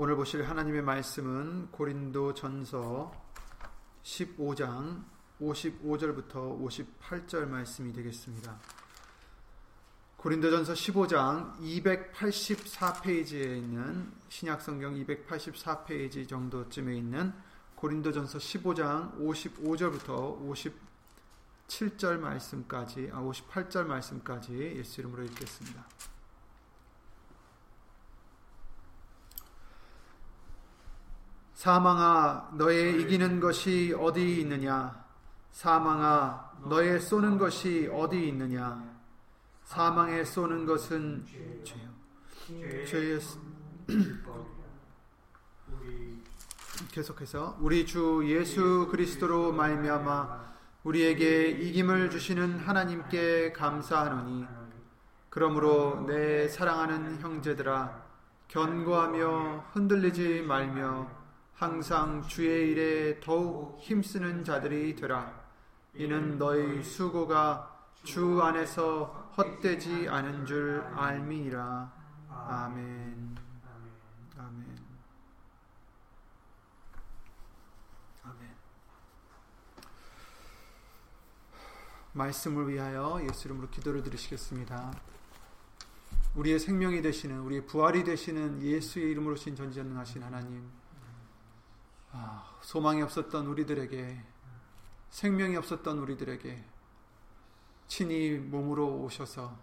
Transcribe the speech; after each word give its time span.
오늘 0.00 0.14
보실 0.14 0.48
하나님의 0.48 0.82
말씀은 0.82 1.72
고린도 1.72 2.34
전서 2.34 3.12
15장 4.04 5.02
55절부터 5.40 6.62
58절 6.62 7.48
말씀이 7.48 7.92
되겠습니다. 7.92 8.60
고린도전서 10.18 10.74
15장 10.74 11.58
284페이지에 11.58 13.56
있는 13.56 14.12
신약성경 14.28 14.94
284페이지 14.94 16.28
정도쯤에 16.28 16.96
있는 16.96 17.32
고린도전서 17.74 18.38
15장 18.38 19.18
55절부터 19.18 20.78
57절 21.68 22.20
말씀까지 22.20 23.10
아 23.12 23.20
58절 23.20 23.86
말씀까지 23.86 24.76
예수 24.76 25.00
이름으로 25.00 25.24
읽겠습니다. 25.24 25.84
사망아 31.58 32.50
너의 32.52 33.02
이기는 33.02 33.40
것이 33.40 33.92
어디 33.98 34.42
있느냐? 34.42 35.04
사망아 35.50 36.52
너의 36.66 37.00
쏘는 37.00 37.36
것이 37.36 37.90
어디 37.92 38.28
있느냐? 38.28 38.80
사망에 39.64 40.22
쏘는 40.22 40.66
것은 40.66 41.26
죄요. 41.64 42.86
죄의 42.86 43.18
계속해서 46.92 47.58
우리 47.60 47.84
주 47.84 48.22
예수 48.28 48.86
그리스도로 48.88 49.50
말미암아 49.50 50.52
우리에게 50.84 51.48
이김을 51.48 52.10
주시는 52.10 52.60
하나님께 52.60 53.52
감사하노니 53.52 54.46
그러므로 55.28 56.04
내 56.06 56.46
사랑하는 56.46 57.18
형제들아 57.18 58.00
견고하며 58.46 59.70
흔들리지 59.72 60.42
말며 60.42 61.17
항상 61.58 62.22
주의 62.28 62.70
일에 62.70 63.18
더욱 63.18 63.80
힘쓰는 63.80 64.44
자들이 64.44 64.94
되라. 64.94 65.42
이는 65.92 66.38
너희 66.38 66.84
수고가 66.84 67.84
주 68.04 68.40
안에서 68.40 69.32
헛되지 69.36 70.08
않은 70.08 70.46
줄 70.46 70.80
알미니라. 70.94 71.92
아멘. 72.30 73.36
아멘. 74.38 74.78
아멘. 78.22 78.56
말씀을 82.12 82.68
위하여 82.68 83.20
예수 83.28 83.48
이름으로 83.48 83.68
기도를 83.70 84.04
드리시겠습니다. 84.04 84.92
우리의 86.36 86.60
생명이 86.60 87.02
되시는 87.02 87.40
우리의 87.40 87.66
부활이 87.66 88.04
되시는 88.04 88.62
예수의 88.62 89.10
이름으로 89.10 89.34
신 89.34 89.56
전지전능하신 89.56 90.22
하나님 90.22 90.62
아, 90.62 90.77
소망이 92.62 93.02
없었던 93.02 93.46
우리들에게 93.46 94.24
생명이 95.10 95.56
없었던 95.56 95.98
우리들에게 95.98 96.64
친히 97.86 98.32
몸으로 98.38 99.02
오셔서 99.02 99.58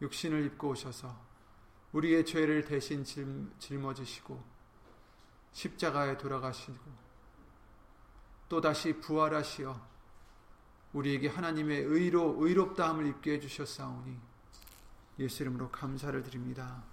육신을 0.00 0.44
입고 0.46 0.70
오셔서 0.70 1.14
우리의 1.92 2.24
죄를 2.24 2.64
대신 2.64 3.04
짊어지시고 3.58 4.42
십자가에 5.52 6.18
돌아가시고 6.18 7.06
또다시 8.48 9.00
부활하시어 9.00 9.96
우리에게 10.92 11.28
하나님의 11.28 11.82
의로 11.82 12.36
의롭다함을 12.38 13.06
입게 13.06 13.32
해 13.34 13.40
주셨사오니 13.40 14.18
예수 15.18 15.42
이름으로 15.42 15.70
감사를 15.70 16.22
드립니다. 16.22 16.84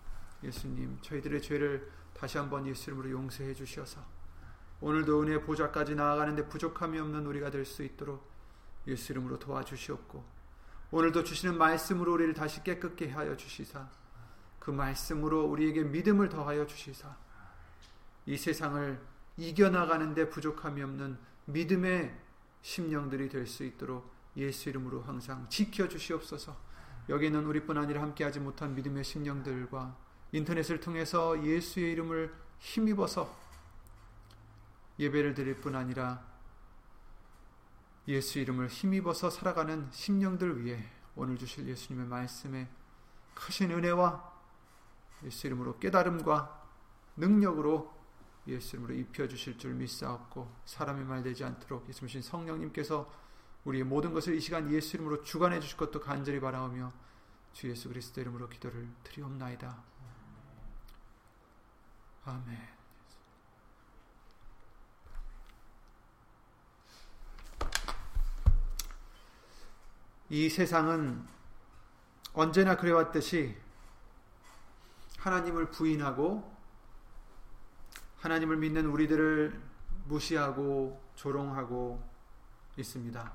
예수님 0.43 0.99
저희들의 1.01 1.41
죄를 1.41 1.91
다시 2.13 2.37
한번 2.37 2.65
예수 2.67 2.89
이름으로 2.89 3.11
용서해 3.11 3.53
주셔서 3.53 4.12
오늘도 4.83 5.21
은혜 5.21 5.39
보좌까지 5.39 5.95
나아가는데 5.95 6.49
부족함이 6.49 6.99
없는 6.99 7.25
우리가 7.25 7.49
될 7.49 7.63
수 7.65 7.83
있도록 7.83 8.29
예수 8.85 9.13
이름으로 9.13 9.39
도와주시옵고 9.39 10.21
오늘도 10.91 11.23
주시는 11.23 11.57
말씀으로 11.57 12.13
우리를 12.13 12.33
다시 12.33 12.61
깨끗게 12.65 13.09
하여 13.09 13.37
주시사 13.37 13.87
그 14.59 14.71
말씀으로 14.71 15.45
우리에게 15.45 15.83
믿음을 15.83 16.27
더하여 16.27 16.67
주시사 16.67 17.15
이 18.25 18.37
세상을 18.37 18.99
이겨나가는데 19.37 20.29
부족함이 20.29 20.83
없는 20.83 21.17
믿음의 21.45 22.13
심령들이 22.61 23.29
될 23.29 23.47
수 23.47 23.63
있도록 23.63 24.11
예수 24.35 24.67
이름으로 24.69 25.01
항상 25.03 25.47
지켜 25.49 25.87
주시옵소서. 25.87 26.55
여기는 27.09 27.45
우리뿐 27.45 27.77
아니라 27.77 28.01
함께하지 28.01 28.39
못한 28.39 28.73
믿음의 28.75 29.03
심령들과 29.03 29.95
인터넷을 30.31 30.79
통해서 30.79 31.41
예수의 31.45 31.91
이름을 31.93 32.33
힘입어서 32.59 33.42
예배를 35.03 35.33
드릴 35.33 35.55
뿐 35.55 35.75
아니라 35.75 36.25
예수 38.07 38.39
이름을 38.39 38.67
힘입어서 38.67 39.29
살아가는 39.29 39.89
심령들 39.91 40.63
위해 40.63 40.89
오늘 41.15 41.37
주실 41.37 41.67
예수님의 41.67 42.07
말씀에 42.07 42.69
크신 43.33 43.71
은혜와 43.71 44.33
예수 45.23 45.47
이름으로 45.47 45.79
깨달음과 45.79 46.63
능력으로 47.17 47.93
예수 48.47 48.75
이름으로 48.75 48.95
입혀 48.95 49.27
주실 49.27 49.57
줄 49.57 49.73
믿사옵고 49.75 50.53
사람의 50.65 51.05
말 51.05 51.23
되지 51.23 51.43
않도록 51.43 51.87
예수님 51.87 52.21
성령님께서 52.21 53.09
우리의 53.63 53.85
모든 53.85 54.13
것을 54.13 54.35
이 54.35 54.41
시간 54.41 54.69
예수 54.71 54.97
이름으로 54.97 55.23
주관해 55.23 55.59
주실 55.61 55.77
것도 55.77 56.01
간절히 56.01 56.39
바라오며 56.41 56.91
주 57.53 57.69
예수 57.69 57.87
그리스도 57.87 58.19
이름으로 58.19 58.49
기도를 58.49 58.89
드리옵나이다. 59.03 59.83
아멘. 62.25 62.82
이 70.29 70.49
세상은 70.49 71.25
언제나 72.33 72.77
그래왔듯이 72.77 73.55
하나님을 75.19 75.69
부인하고 75.69 76.51
하나님을 78.17 78.57
믿는 78.57 78.85
우리들을 78.87 79.61
무시하고 80.05 81.01
조롱하고 81.15 82.03
있습니다. 82.77 83.33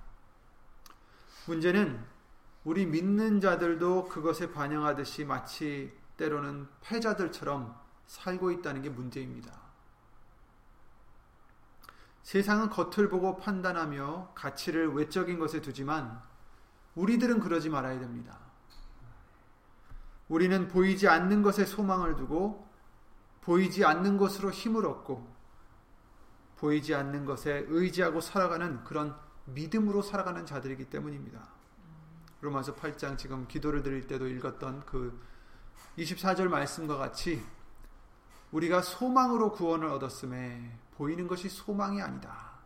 문제는 1.47 2.05
우리 2.65 2.87
믿는 2.87 3.41
자들도 3.41 4.09
그것에 4.09 4.53
반영하듯이 4.53 5.25
마치 5.25 5.97
때로는 6.17 6.69
패자들처럼 6.81 7.79
살고 8.07 8.51
있다는 8.51 8.83
게 8.83 8.91
문제입니다. 8.91 9.53
세상은 12.23 12.69
겉을 12.69 13.09
보고 13.09 13.37
판단하며 13.37 14.33
가치를 14.35 14.93
외적인 14.93 15.39
것에 15.39 15.63
두지만 15.63 16.21
우리들은 16.99 17.39
그러지 17.41 17.71
말아야 17.71 18.01
됩니다. 18.01 18.39
우리는 20.29 20.69
보이지 20.69 21.09
않는 21.09 21.43
것에 21.43 21.65
소망을 21.65 22.17
두고 22.17 22.69
보이지 23.41 23.85
않는 23.85 24.19
것으로 24.19 24.51
힘을 24.51 24.85
얻고 24.85 25.39
보이지 26.57 26.95
않는 26.95 27.25
것에 27.25 27.65
의지하고 27.69 28.21
살아가는 28.21 28.83
그런 28.85 29.17
믿음으로 29.47 30.03
살아가는 30.03 30.45
자들이기 30.45 30.91
때문입니다. 30.91 31.49
로마서 32.41 32.75
8장 32.75 33.17
지금 33.17 33.47
기도를 33.47 33.83
드릴 33.83 34.07
때도 34.07 34.27
읽었던 34.27 34.85
그 34.85 35.21
24절 35.99 36.49
말씀과 36.49 36.97
같이 36.97 37.43
우리가 38.51 38.83
소망으로 38.83 39.53
구원을 39.53 39.89
얻었음에 39.89 40.79
보이는 40.97 41.29
것이 41.29 41.49
소망이 41.49 42.03
아니다. 42.03 42.59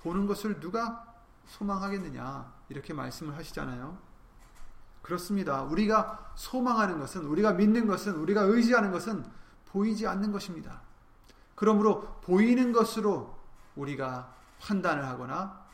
보는 0.00 0.26
것을 0.26 0.58
누가 0.58 1.15
소망하겠느냐? 1.46 2.52
이렇게 2.68 2.92
말씀을 2.92 3.36
하시잖아요. 3.36 3.98
그렇습니다. 5.02 5.62
우리가 5.62 6.32
소망하는 6.34 6.98
것은, 6.98 7.24
우리가 7.26 7.52
믿는 7.52 7.86
것은, 7.86 8.16
우리가 8.16 8.42
의지하는 8.42 8.90
것은 8.90 9.24
보이지 9.66 10.06
않는 10.06 10.32
것입니다. 10.32 10.82
그러므로 11.54 12.20
보이는 12.22 12.72
것으로 12.72 13.38
우리가 13.76 14.34
판단을 14.60 15.06
하거나, 15.06 15.64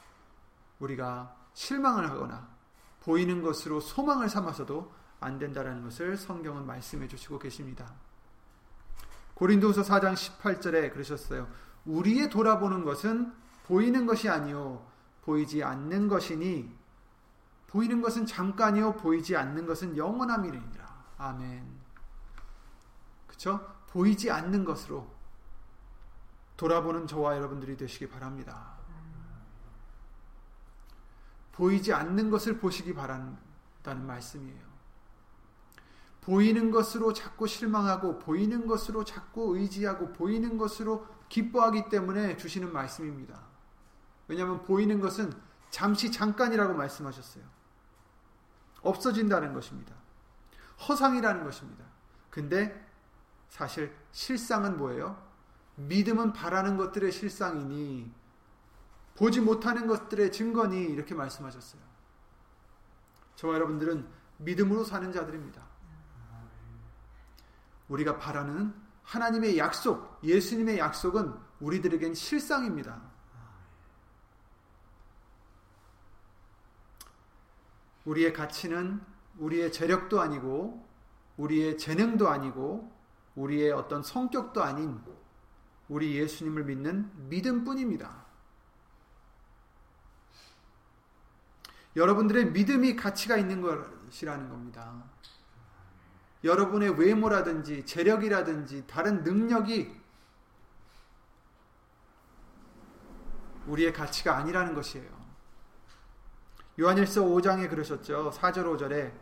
우리가 0.78 1.34
실망을 1.54 2.10
하거나, 2.10 2.48
보이는 3.00 3.42
것으로 3.42 3.80
소망을 3.80 4.28
삼아서도 4.28 4.92
안 5.20 5.38
된다는 5.38 5.82
것을 5.82 6.16
성경은 6.16 6.66
말씀해 6.66 7.08
주시고 7.08 7.38
계십니다. 7.38 7.92
고린도서 9.34 9.82
4장 9.82 10.14
18절에 10.14 10.92
그러셨어요. 10.92 11.48
우리의 11.84 12.28
돌아보는 12.28 12.84
것은 12.84 13.32
보이는 13.66 14.06
것이 14.06 14.28
아니요 14.28 14.86
보이지 15.22 15.62
않는 15.62 16.08
것이니 16.08 16.76
보이는 17.68 18.02
것은 18.02 18.26
잠깐이요 18.26 18.96
보이지 18.96 19.36
않는 19.36 19.66
것은 19.66 19.96
영원함이니라. 19.96 21.04
아멘. 21.18 21.66
그렇죠? 23.26 23.60
보이지 23.88 24.30
않는 24.30 24.64
것으로 24.64 25.10
돌아보는 26.56 27.06
저와 27.06 27.36
여러분들이 27.36 27.76
되시기 27.76 28.08
바랍니다. 28.08 28.74
보이지 31.52 31.92
않는 31.92 32.30
것을 32.30 32.58
보시기 32.58 32.94
바란다는 32.94 34.06
말씀이에요. 34.06 34.72
보이는 36.22 36.70
것으로 36.70 37.12
자꾸 37.12 37.46
실망하고 37.46 38.18
보이는 38.18 38.66
것으로 38.66 39.04
자꾸 39.04 39.56
의지하고 39.56 40.12
보이는 40.12 40.56
것으로 40.56 41.06
기뻐하기 41.28 41.88
때문에 41.88 42.36
주시는 42.36 42.72
말씀입니다. 42.72 43.41
왜냐하면 44.28 44.62
보이는 44.62 45.00
것은 45.00 45.32
잠시 45.70 46.10
잠깐이라고 46.12 46.74
말씀하셨어요. 46.74 47.44
없어진다는 48.82 49.52
것입니다. 49.54 49.94
허상이라는 50.88 51.44
것입니다. 51.44 51.84
근데 52.30 52.86
사실 53.48 53.94
실상은 54.12 54.76
뭐예요? 54.76 55.22
믿음은 55.76 56.32
바라는 56.32 56.76
것들의 56.76 57.12
실상이니 57.12 58.12
보지 59.14 59.40
못하는 59.40 59.86
것들의 59.86 60.32
증거니 60.32 60.82
이렇게 60.84 61.14
말씀하셨어요. 61.14 61.80
저와 63.36 63.54
여러분들은 63.54 64.08
믿음으로 64.38 64.84
사는 64.84 65.12
자들입니다. 65.12 65.62
우리가 67.88 68.18
바라는 68.18 68.74
하나님의 69.02 69.58
약속, 69.58 70.18
예수님의 70.24 70.78
약속은 70.78 71.34
우리들에겐 71.60 72.14
실상입니다. 72.14 73.11
우리의 78.04 78.32
가치는 78.32 79.00
우리의 79.38 79.72
재력도 79.72 80.20
아니고, 80.20 80.86
우리의 81.36 81.78
재능도 81.78 82.28
아니고, 82.28 82.92
우리의 83.34 83.72
어떤 83.72 84.02
성격도 84.02 84.62
아닌 84.62 85.00
우리 85.88 86.16
예수님을 86.16 86.64
믿는 86.64 87.10
믿음뿐입니다. 87.28 88.24
여러분들의 91.96 92.52
믿음이 92.52 92.96
가치가 92.96 93.36
있는 93.36 93.60
것이라는 93.60 94.48
겁니다. 94.48 95.04
여러분의 96.44 96.98
외모라든지 96.98 97.84
재력이라든지 97.84 98.86
다른 98.86 99.22
능력이 99.22 100.00
우리의 103.66 103.92
가치가 103.92 104.36
아니라는 104.38 104.74
것이에요. 104.74 105.21
요한일서 106.80 107.22
5장에 107.22 107.68
그러셨죠. 107.68 108.30
4절 108.30 108.64
5절에 108.64 109.12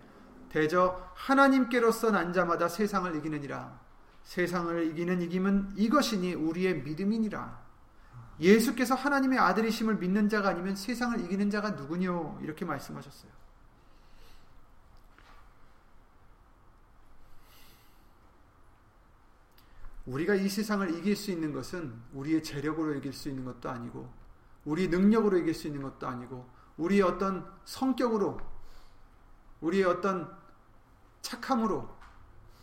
대저 0.51 1.11
하나님께로서 1.15 2.11
난 2.11 2.33
자마다 2.33 2.69
세상을 2.69 3.15
이기느니라. 3.17 3.81
세상을 4.25 4.87
이기는 4.89 5.23
이김은 5.23 5.73
이것이니 5.77 6.35
우리의 6.35 6.83
믿음이니라. 6.83 7.71
예수께서 8.41 8.95
하나님의 8.95 9.39
아들이심을 9.39 9.97
믿는 9.97 10.29
자가 10.29 10.51
아니면 10.51 10.75
세상을 10.75 11.21
이기는 11.25 11.51
자가 11.51 11.71
누구뇨? 11.73 12.39
이렇게 12.43 12.65
말씀하셨어요. 12.65 13.31
우리가 20.07 20.35
이 20.35 20.49
세상을 20.49 20.99
이길 20.99 21.15
수 21.15 21.31
있는 21.31 21.53
것은 21.53 21.95
우리의 22.15 22.43
재력으로 22.43 22.95
이길 22.95 23.13
수 23.13 23.29
있는 23.29 23.45
것도 23.45 23.71
아니고 23.71 24.13
우리 24.65 24.89
능력으로 24.89 25.39
이길 25.39 25.55
수 25.55 25.69
있는 25.69 25.83
것도 25.83 26.09
아니고 26.09 26.49
우리의 26.81 27.03
어떤 27.03 27.47
성격으로 27.65 28.41
우리의 29.61 29.85
어떤 29.85 30.35
착함으로 31.21 31.89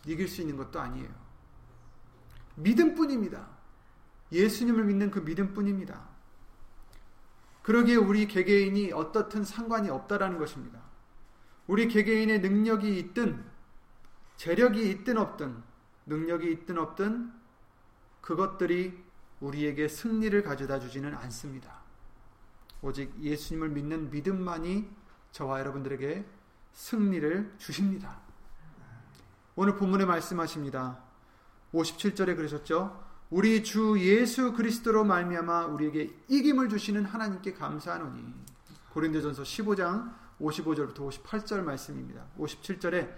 이길 0.06 0.28
수 0.28 0.42
있는 0.42 0.58
것도 0.58 0.80
아니에요. 0.80 1.10
믿음뿐입니다. 2.56 3.48
예수님을 4.32 4.86
믿는 4.86 5.12
그 5.12 5.20
믿음뿐입니다. 5.20 6.08
그러기에 7.62 7.96
우리 7.96 8.28
개개인이 8.28 8.92
어떻든 8.94 9.44
상관이 9.44 9.90
없다라는 9.90 10.40
것입니다. 10.40 10.82
우리 11.68 11.88
개개인의 11.88 12.40
능력이 12.40 12.98
있든 12.98 13.46
재력이 14.38 14.90
있든 14.90 15.18
없든 15.18 15.64
능력이 16.08 16.52
있든 16.54 16.78
없든 16.78 17.34
그것들이 18.22 19.04
우리에게 19.42 19.88
승리를 19.88 20.42
가져다 20.42 20.80
주지는 20.80 21.14
않습니다. 21.14 21.87
오직 22.82 23.14
예수님을 23.22 23.70
믿는 23.70 24.12
믿음만이 24.12 24.90
저와 25.32 25.60
여러분들에게 25.60 26.26
승리를 26.74 27.56
주십니다. 27.58 28.20
오늘 29.56 29.76
본문에 29.76 30.06
말씀하십니다. 30.06 31.00
57절에 31.74 32.36
그러셨죠? 32.36 33.04
우리 33.30 33.64
주 33.64 33.96
예수 34.00 34.54
그리스도로 34.54 35.04
말미암아 35.04 35.66
우리에게 35.66 36.16
이김을 36.30 36.70
주시는 36.70 37.06
하나님께 37.06 37.54
감사하노니. 37.54 38.34
고린도전서 38.94 39.44
15장 39.44 40.14
55절부터 40.40 41.10
58절 41.10 41.62
말씀입니다. 41.62 42.26
57절에 42.38 43.14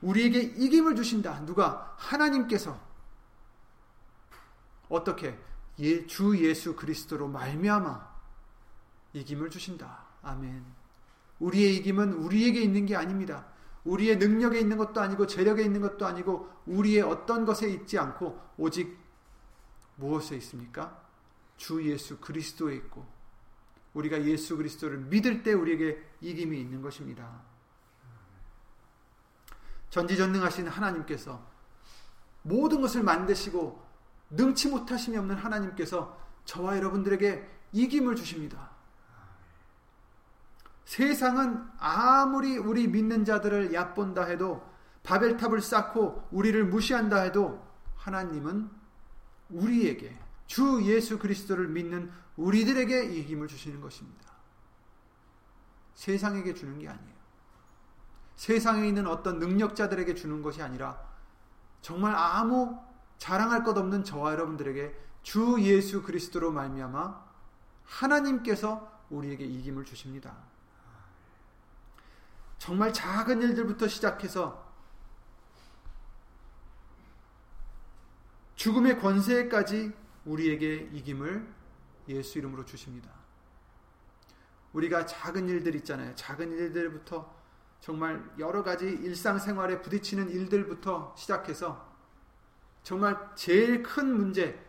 우리에게 0.00 0.40
이김을 0.40 0.96
주신다. 0.96 1.44
누가 1.44 1.94
하나님께서 1.98 2.80
어떻게 4.88 5.38
예, 5.80 6.06
주 6.06 6.36
예수 6.38 6.76
그리스도로 6.76 7.28
말미암아 7.28 8.09
이김을 9.12 9.50
주신다. 9.50 10.04
아멘. 10.22 10.64
우리의 11.38 11.76
이김은 11.76 12.12
우리에게 12.12 12.60
있는 12.60 12.86
게 12.86 12.96
아닙니다. 12.96 13.46
우리의 13.84 14.18
능력에 14.18 14.60
있는 14.60 14.76
것도 14.76 15.00
아니고 15.00 15.26
재력에 15.26 15.62
있는 15.62 15.80
것도 15.80 16.06
아니고 16.06 16.50
우리의 16.66 17.02
어떤 17.02 17.44
것에 17.46 17.68
있지 17.70 17.98
않고 17.98 18.38
오직 18.58 18.98
무엇에 19.96 20.36
있습니까? 20.36 21.00
주 21.56 21.84
예수 21.90 22.18
그리스도에 22.18 22.74
있고 22.76 23.06
우리가 23.94 24.22
예수 24.24 24.56
그리스도를 24.56 24.98
믿을 24.98 25.42
때 25.42 25.52
우리에게 25.52 26.02
이김이 26.20 26.60
있는 26.60 26.82
것입니다. 26.82 27.42
전지전능하신 29.90 30.68
하나님께서 30.68 31.44
모든 32.42 32.80
것을 32.80 33.02
만드시고 33.02 33.84
능치 34.30 34.68
못하심이 34.68 35.16
없는 35.16 35.36
하나님께서 35.36 36.18
저와 36.44 36.76
여러분들에게 36.76 37.48
이김을 37.72 38.16
주십니다. 38.16 38.70
세상은 40.90 41.64
아무리 41.78 42.58
우리 42.58 42.88
믿는 42.88 43.24
자들을 43.24 43.72
얕본다 43.72 44.24
해도 44.24 44.68
바벨탑을 45.04 45.60
쌓고 45.60 46.26
우리를 46.32 46.64
무시한다 46.64 47.20
해도 47.20 47.64
하나님은 47.94 48.68
우리에게 49.50 50.18
주 50.46 50.82
예수 50.82 51.20
그리스도를 51.20 51.68
믿는 51.68 52.10
우리들에게 52.36 53.04
이 53.04 53.22
힘을 53.22 53.46
주시는 53.46 53.80
것입니다. 53.80 54.32
세상에게 55.94 56.54
주는 56.54 56.76
게 56.80 56.88
아니에요. 56.88 57.14
세상에 58.34 58.88
있는 58.88 59.06
어떤 59.06 59.38
능력자들에게 59.38 60.16
주는 60.16 60.42
것이 60.42 60.60
아니라 60.60 61.00
정말 61.82 62.16
아무 62.16 62.76
자랑할 63.16 63.62
것 63.62 63.78
없는 63.78 64.02
저와 64.02 64.32
여러분들에게 64.32 64.92
주 65.22 65.56
예수 65.60 66.02
그리스도로 66.02 66.50
말미암아 66.50 67.26
하나님께서 67.84 69.04
우리에게 69.08 69.44
이김을 69.44 69.84
주십니다. 69.84 70.49
정말 72.60 72.92
작은 72.92 73.40
일들부터 73.40 73.88
시작해서 73.88 74.70
죽음의 78.54 79.00
권세까지 79.00 79.90
우리에게 80.26 80.90
이김을 80.92 81.50
예수 82.08 82.38
이름으로 82.38 82.66
주십니다. 82.66 83.10
우리가 84.74 85.06
작은 85.06 85.48
일들 85.48 85.74
있잖아요. 85.76 86.14
작은 86.14 86.52
일들부터 86.52 87.34
정말 87.80 88.30
여러 88.38 88.62
가지 88.62 88.84
일상생활에 88.84 89.80
부딪히는 89.80 90.28
일들부터 90.28 91.14
시작해서 91.16 91.90
정말 92.82 93.16
제일 93.36 93.82
큰 93.82 94.14
문제, 94.14 94.62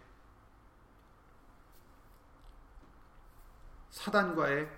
사단과의 3.89 4.71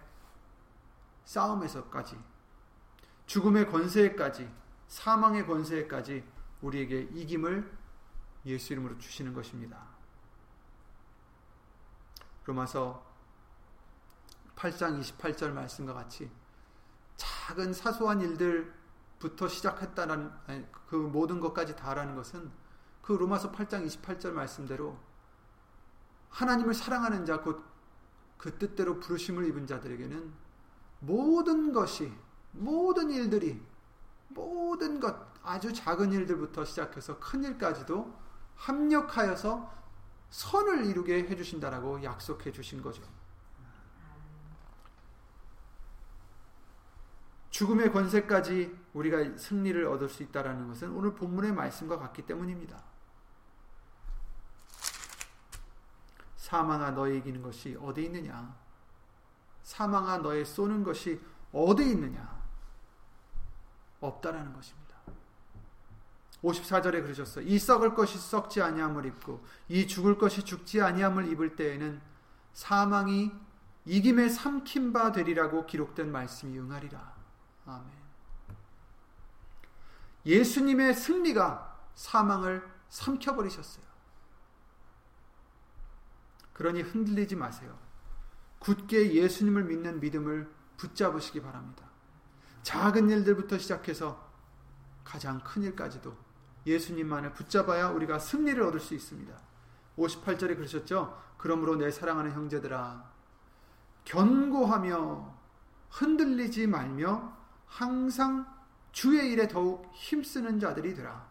싸움에서까지, 1.25 2.33
죽음의 3.25 3.70
권세까지, 3.70 4.50
사망의 4.88 5.46
권세까지 5.48 6.24
우리에게 6.62 7.10
이김을 7.13 7.72
예수 8.46 8.74
이름으로 8.74 8.98
주시는 8.98 9.34
것입니다. 9.34 9.77
로마서 12.46 13.06
8장 14.56 15.00
28절 15.00 15.51
말씀과 15.51 15.94
같이 15.94 16.30
작은 17.15 17.74
사소한 17.74 18.22
일들부터 18.22 19.48
시작했다는 19.48 20.32
그 20.88 20.96
모든 20.96 21.39
것까지 21.39 21.75
다라는 21.75 22.15
것은 22.15 22.51
그 23.01 23.13
로마서 23.13 23.51
8장 23.51 23.86
28절 23.86 24.32
말씀대로 24.32 24.98
하나님을 26.30 26.74
사랑하는 26.74 27.25
자, 27.25 27.42
곧 27.42 27.74
그 28.44 28.58
뜻대로 28.58 29.00
부르심을 29.00 29.48
입은 29.48 29.68
자들에게는 29.68 30.34
모든 31.00 31.72
것이, 31.72 32.13
모든 32.53 33.10
일들이, 33.12 33.62
모든 34.29 35.00
것, 35.00 35.15
아주 35.43 35.74
작은 35.74 36.12
일들부터 36.13 36.65
시작해서 36.65 37.19
큰 37.19 37.43
일까지도 37.43 38.13
합력하여서 38.55 39.72
선을 40.29 40.86
이루게 40.86 41.27
해 41.27 41.36
주신다라고 41.36 42.03
약속해 42.03 42.51
주신 42.51 42.81
거죠. 42.81 43.03
죽음의 47.51 47.91
권세까지 47.91 48.75
우리가 48.93 49.38
승리를 49.38 49.86
얻을 49.86 50.10
수 50.10 50.24
있다라는 50.24 50.67
것은 50.69 50.91
오늘 50.91 51.13
본문의 51.13 51.53
말씀과 51.53 52.00
같기 52.00 52.24
때문입니다. 52.24 52.83
사망아 56.38 56.91
너의 56.91 57.19
이기는 57.19 57.43
것이 57.43 57.77
어디 57.79 58.05
있느냐? 58.05 58.55
사망아 59.62 60.17
너의 60.19 60.45
쏘는 60.45 60.83
것이 60.83 61.22
어디 61.51 61.91
있느냐? 61.91 62.33
없다라는 64.07 64.53
것입니다. 64.53 64.83
54절에 66.43 67.01
그러셨어요. 67.01 67.45
이 67.48 67.57
썩을 67.57 67.95
것이 67.95 68.17
썩지 68.17 68.62
아니함을 68.62 69.05
입고 69.05 69.43
이 69.69 69.88
죽을 69.88 70.17
것이 70.17 70.43
죽지 70.43 70.81
아니함을 70.81 71.27
입을 71.31 71.55
때에는 71.55 72.01
사망이 72.53 73.31
이김에 73.86 74.29
삼킨 74.29 74.93
바 74.93 75.12
되리라고 75.12 75.65
기록된 75.65 76.12
말씀이 76.12 76.57
응하리라. 76.60 77.13
아멘. 77.65 77.91
예수님의 80.25 80.93
승리가 80.93 81.89
사망을 81.95 82.65
삼켜 82.89 83.36
버리셨어요. 83.36 83.83
그러니 86.53 86.81
흔들리지 86.81 87.36
마세요. 87.36 87.77
굳게 88.60 89.13
예수님을 89.15 89.65
믿는 89.65 90.00
믿음을 90.00 90.50
붙잡으시기 90.77 91.41
바랍니다. 91.41 91.93
작은 92.63 93.10
일들부터 93.10 93.58
시작해서 93.58 94.32
가장 95.03 95.39
큰 95.41 95.63
일까지도 95.63 96.15
예수님만을 96.65 97.34
붙잡아야 97.34 97.89
우리가 97.89 98.20
승리를 98.20 98.62
얻을 98.63 98.79
수 98.79 98.96
있습니다. 98.96 99.38
58절에 99.98 100.55
그러셨죠? 100.55 101.22
그러므로 101.38 101.75
내 101.75 101.91
사랑하는 101.91 102.32
형제들아 102.32 103.12
견고하며 104.05 105.36
흔들리지 105.89 106.67
말며 106.67 107.38
항상 107.67 108.51
주의 108.91 109.32
일에 109.32 109.48
더욱 109.48 109.91
힘쓰는 109.93 110.60
자들이 110.60 110.93
되라. 110.93 111.27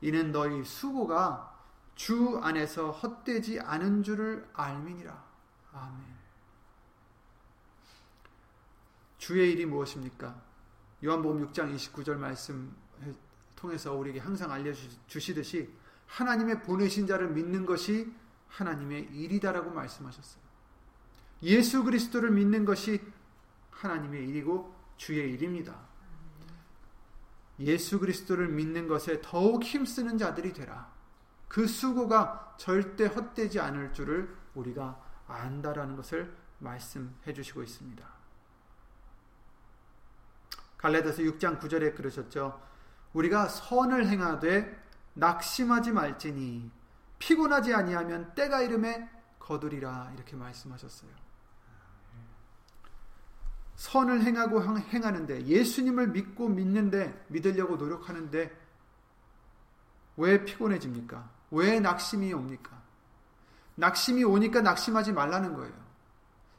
이는 0.00 0.32
너희 0.32 0.64
수고가 0.64 1.54
주 1.94 2.40
안에서 2.42 2.90
헛되지 2.90 3.60
않은 3.60 4.02
줄을 4.02 4.48
알미니라. 4.52 5.24
아멘. 5.72 6.14
주의 9.18 9.52
일이 9.52 9.64
무엇입니까? 9.64 10.53
요한복음 11.02 11.46
6장 11.48 11.74
29절 11.74 12.16
말씀 12.16 12.74
통해서 13.56 13.94
우리에게 13.94 14.20
항상 14.20 14.52
알려주시듯이 14.52 15.70
하나님의 16.06 16.62
보내신 16.62 17.06
자를 17.06 17.30
믿는 17.30 17.64
것이 17.66 18.12
하나님의 18.48 19.08
일이다라고 19.12 19.70
말씀하셨어요. 19.70 20.42
예수 21.42 21.82
그리스도를 21.84 22.30
믿는 22.30 22.64
것이 22.64 23.00
하나님의 23.70 24.28
일이고 24.28 24.74
주의 24.96 25.32
일입니다. 25.32 25.76
예수 27.60 27.98
그리스도를 27.98 28.48
믿는 28.48 28.88
것에 28.88 29.20
더욱 29.22 29.62
힘쓰는 29.62 30.18
자들이 30.18 30.52
되라. 30.52 30.92
그 31.48 31.66
수고가 31.66 32.56
절대 32.58 33.06
헛되지 33.06 33.60
않을 33.60 33.92
줄을 33.92 34.34
우리가 34.54 35.00
안다라는 35.26 35.96
것을 35.96 36.34
말씀해 36.58 37.32
주시고 37.32 37.62
있습니다. 37.62 38.13
갈라디아서 40.84 41.22
6장 41.22 41.58
9절에 41.60 41.96
그러셨죠. 41.96 42.60
우리가 43.14 43.48
선을 43.48 44.06
행하되 44.06 44.84
낙심하지 45.14 45.92
말지니 45.92 46.70
피곤하지 47.18 47.72
아니하면 47.72 48.34
때가 48.34 48.60
이름에 48.60 49.08
거두리라 49.38 50.12
이렇게 50.14 50.36
말씀하셨어요. 50.36 51.10
선을 53.76 54.24
행하고 54.24 54.62
행하는데 54.62 55.46
예수님을 55.46 56.08
믿고 56.08 56.50
믿는데 56.50 57.24
믿으려고 57.28 57.76
노력하는데 57.76 58.54
왜 60.18 60.44
피곤해집니까? 60.44 61.30
왜 61.52 61.80
낙심이 61.80 62.30
옵니까? 62.34 62.78
낙심이 63.76 64.22
오니까 64.22 64.60
낙심하지 64.60 65.12
말라는 65.12 65.54
거예요. 65.54 65.72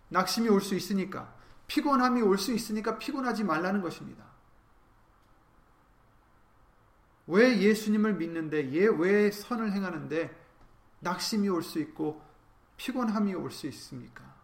낙심이 0.10 0.50
올 0.50 0.62
수 0.62 0.74
있으니까 0.74 1.35
피곤함이 1.67 2.22
올 2.22 2.38
수 2.38 2.53
있으니까 2.53 2.98
피곤하지 2.98 3.43
말라는 3.43 3.81
것입니다. 3.81 4.25
왜 7.27 7.60
예수님을 7.60 8.13
믿는데 8.15 8.60
왜 8.98 9.31
선을 9.31 9.72
행하는데 9.72 10.45
낙심이 11.00 11.50
올 11.50 11.63
수 11.63 11.79
있고 11.79 12.24
피곤함이 12.77 13.34
올 13.34 13.51
수 13.51 13.67
있습니까? 13.67 14.36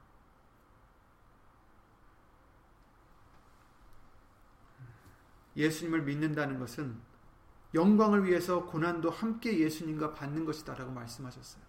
예수님을 5.55 6.03
믿는다는 6.03 6.59
것은 6.59 6.99
영광을 7.73 8.25
위해서 8.25 8.65
고난도 8.65 9.09
함께 9.09 9.59
예수님과 9.59 10.13
받는 10.13 10.45
것이다라고 10.45 10.91
말씀하셨어요. 10.91 11.63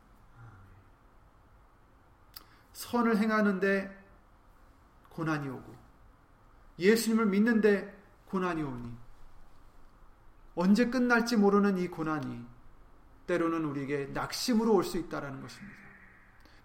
선을 2.73 3.19
행하는데 3.19 4.02
고난이 5.13 5.49
오고 5.49 5.75
예수님을 6.79 7.27
믿는데 7.27 8.03
고난이 8.27 8.63
오니 8.63 8.97
언제 10.55 10.89
끝날지 10.89 11.37
모르는 11.37 11.79
이 11.79 11.89
고난이 11.89 12.47
때로는 13.27 13.65
우리에게 13.65 14.07
낙심으로 14.07 14.75
올 14.75 14.85
수 14.85 14.99
있다라는 14.99 15.41
것입니다. 15.41 15.77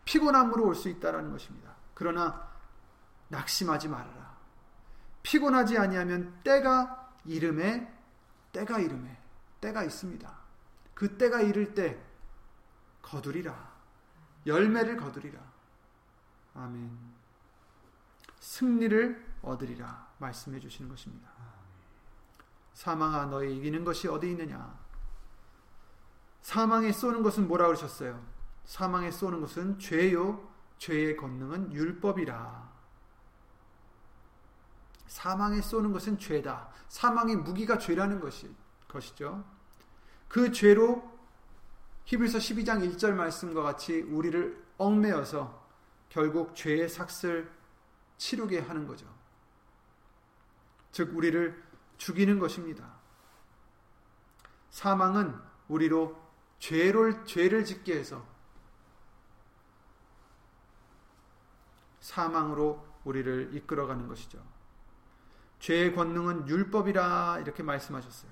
피곤함으로 0.06 0.66
올 0.66 0.75
수 0.75 0.89
있다라는 0.89 1.32
것입니다. 1.32 1.75
그러나 1.94 2.50
낙심하지 3.30 3.89
말아라. 3.89 4.38
피곤하지 5.24 5.77
아니하면 5.77 6.39
때가 6.44 7.13
이름에 7.25 7.94
때가 8.54 8.80
이름에 8.80 9.18
때가 9.60 9.84
있습니다. 9.84 10.38
그 10.94 11.18
때가 11.18 11.42
이를 11.42 11.74
때 11.74 12.01
거두리라. 13.01 13.75
열매를 14.46 14.98
거두리라. 14.98 15.39
아멘. 16.56 17.17
승리를 18.48 19.25
얻으리라 19.42 20.08
말씀해 20.20 20.62
주시는 20.62 20.89
것입니다. 20.89 21.30
사망아 22.74 23.25
너의 23.25 23.58
이기는 23.58 23.84
것이 23.84 24.08
어디 24.08 24.32
있느냐? 24.32 24.80
사망에 26.42 26.94
쏘는 26.94 27.24
것은 27.24 27.50
뭐라 27.50 27.66
그러셨어요? 27.66 28.25
사망에 28.63 29.12
쏘는 29.12 29.42
것은 29.42 29.80
죄요. 29.80 30.50
죄의 30.77 31.18
권능은 31.18 31.74
율법이라. 31.74 32.72
사망에 35.08 35.62
쏘는 35.62 35.92
것은 35.92 36.18
죄다. 36.18 36.70
사망의 36.88 37.36
무기가 37.38 37.77
죄라는 37.77 38.22
것이, 38.22 38.50
것이죠. 38.88 39.44
그 40.30 40.54
죄로 40.54 41.20
히브리서 42.06 42.38
12장 42.38 42.96
1절 42.96 43.12
말씀과 43.12 43.62
같이 43.62 44.01
우리를 44.01 44.66
얽매어서 44.77 45.68
결국 46.08 46.56
죄의 46.56 46.88
삭슬 46.88 47.57
치르게 48.18 48.60
하는 48.60 48.88
거죠. 48.88 49.08
즉 50.92 51.16
우리를 51.16 51.64
죽이는 51.98 52.40
것입니다. 52.40 52.98
사망은 54.70 55.36
우리로 55.68 56.20
죄를, 56.60 57.26
죄를 57.26 57.66
짓게 57.66 57.98
해서 57.98 58.26
사망으로 62.00 62.86
우리를 63.04 63.54
이끌어가는 63.54 64.08
것이죠. 64.08 64.44
죄의 65.60 65.96
권능은 65.96 66.48
율법이라 66.48 67.40
이렇게 67.40 67.64
말씀하셨어요. 67.64 68.32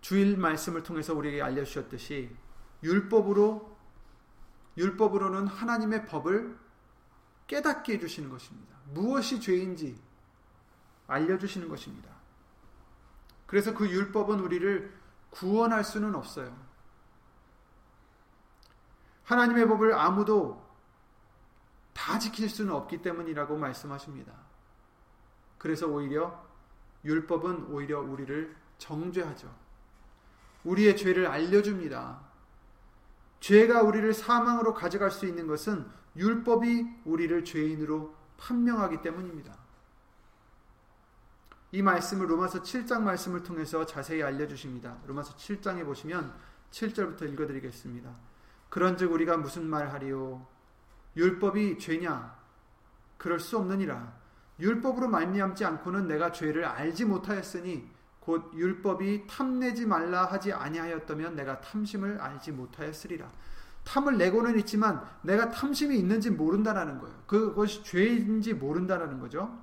주일 0.00 0.36
말씀을 0.36 0.82
통해서 0.82 1.14
우리에게 1.14 1.42
알려주셨듯이 1.42 2.34
율법으로 2.82 3.76
율법으로는 4.80 5.46
하나님의 5.46 6.06
법을 6.06 6.58
깨닫게 7.46 7.94
해주시는 7.94 8.30
것입니다. 8.30 8.76
무엇이 8.92 9.40
죄인지 9.40 10.00
알려주시는 11.06 11.68
것입니다. 11.68 12.10
그래서 13.46 13.74
그 13.74 13.88
율법은 13.88 14.40
우리를 14.40 14.92
구원할 15.30 15.84
수는 15.84 16.14
없어요. 16.14 16.56
하나님의 19.24 19.68
법을 19.68 19.92
아무도 19.92 20.64
다 21.92 22.18
지킬 22.18 22.48
수는 22.48 22.72
없기 22.72 23.02
때문이라고 23.02 23.56
말씀하십니다. 23.56 24.32
그래서 25.58 25.86
오히려 25.86 26.42
율법은 27.04 27.66
오히려 27.66 28.00
우리를 28.00 28.56
정죄하죠. 28.78 29.54
우리의 30.64 30.96
죄를 30.96 31.26
알려줍니다. 31.26 32.29
죄가 33.40 33.82
우리를 33.82 34.12
사망으로 34.12 34.74
가져갈 34.74 35.10
수 35.10 35.26
있는 35.26 35.46
것은 35.46 35.86
율법이 36.16 37.02
우리를 37.04 37.44
죄인으로 37.44 38.14
판명하기 38.36 39.02
때문입니다. 39.02 39.56
이 41.72 41.82
말씀을 41.82 42.28
로마서 42.28 42.62
7장 42.62 43.02
말씀을 43.02 43.42
통해서 43.42 43.86
자세히 43.86 44.22
알려주십니다. 44.22 44.98
로마서 45.06 45.36
7장에 45.36 45.84
보시면 45.84 46.34
7절부터 46.70 47.30
읽어드리겠습니다. 47.32 48.10
그런즉 48.68 49.12
우리가 49.12 49.36
무슨 49.36 49.66
말하리요? 49.66 50.46
율법이 51.16 51.78
죄냐? 51.78 52.36
그럴 53.18 53.38
수 53.40 53.56
없느니라. 53.58 54.12
율법으로 54.58 55.08
말미암지 55.08 55.64
않고는 55.64 56.06
내가 56.08 56.32
죄를 56.32 56.64
알지 56.64 57.04
못하였으니 57.04 57.90
곧 58.20 58.52
율법이 58.54 59.26
탐내지 59.26 59.86
말라 59.86 60.26
하지 60.26 60.52
아니하였다면 60.52 61.34
내가 61.36 61.60
탐심을 61.60 62.20
알지 62.20 62.52
못하였으리라. 62.52 63.28
탐을 63.84 64.18
내고는 64.18 64.58
있지만 64.60 65.02
내가 65.22 65.50
탐심이 65.50 65.98
있는지 65.98 66.30
모른다라는 66.30 66.98
거예요. 66.98 67.16
그것이 67.26 67.82
죄인지 67.82 68.54
모른다라는 68.54 69.18
거죠. 69.18 69.58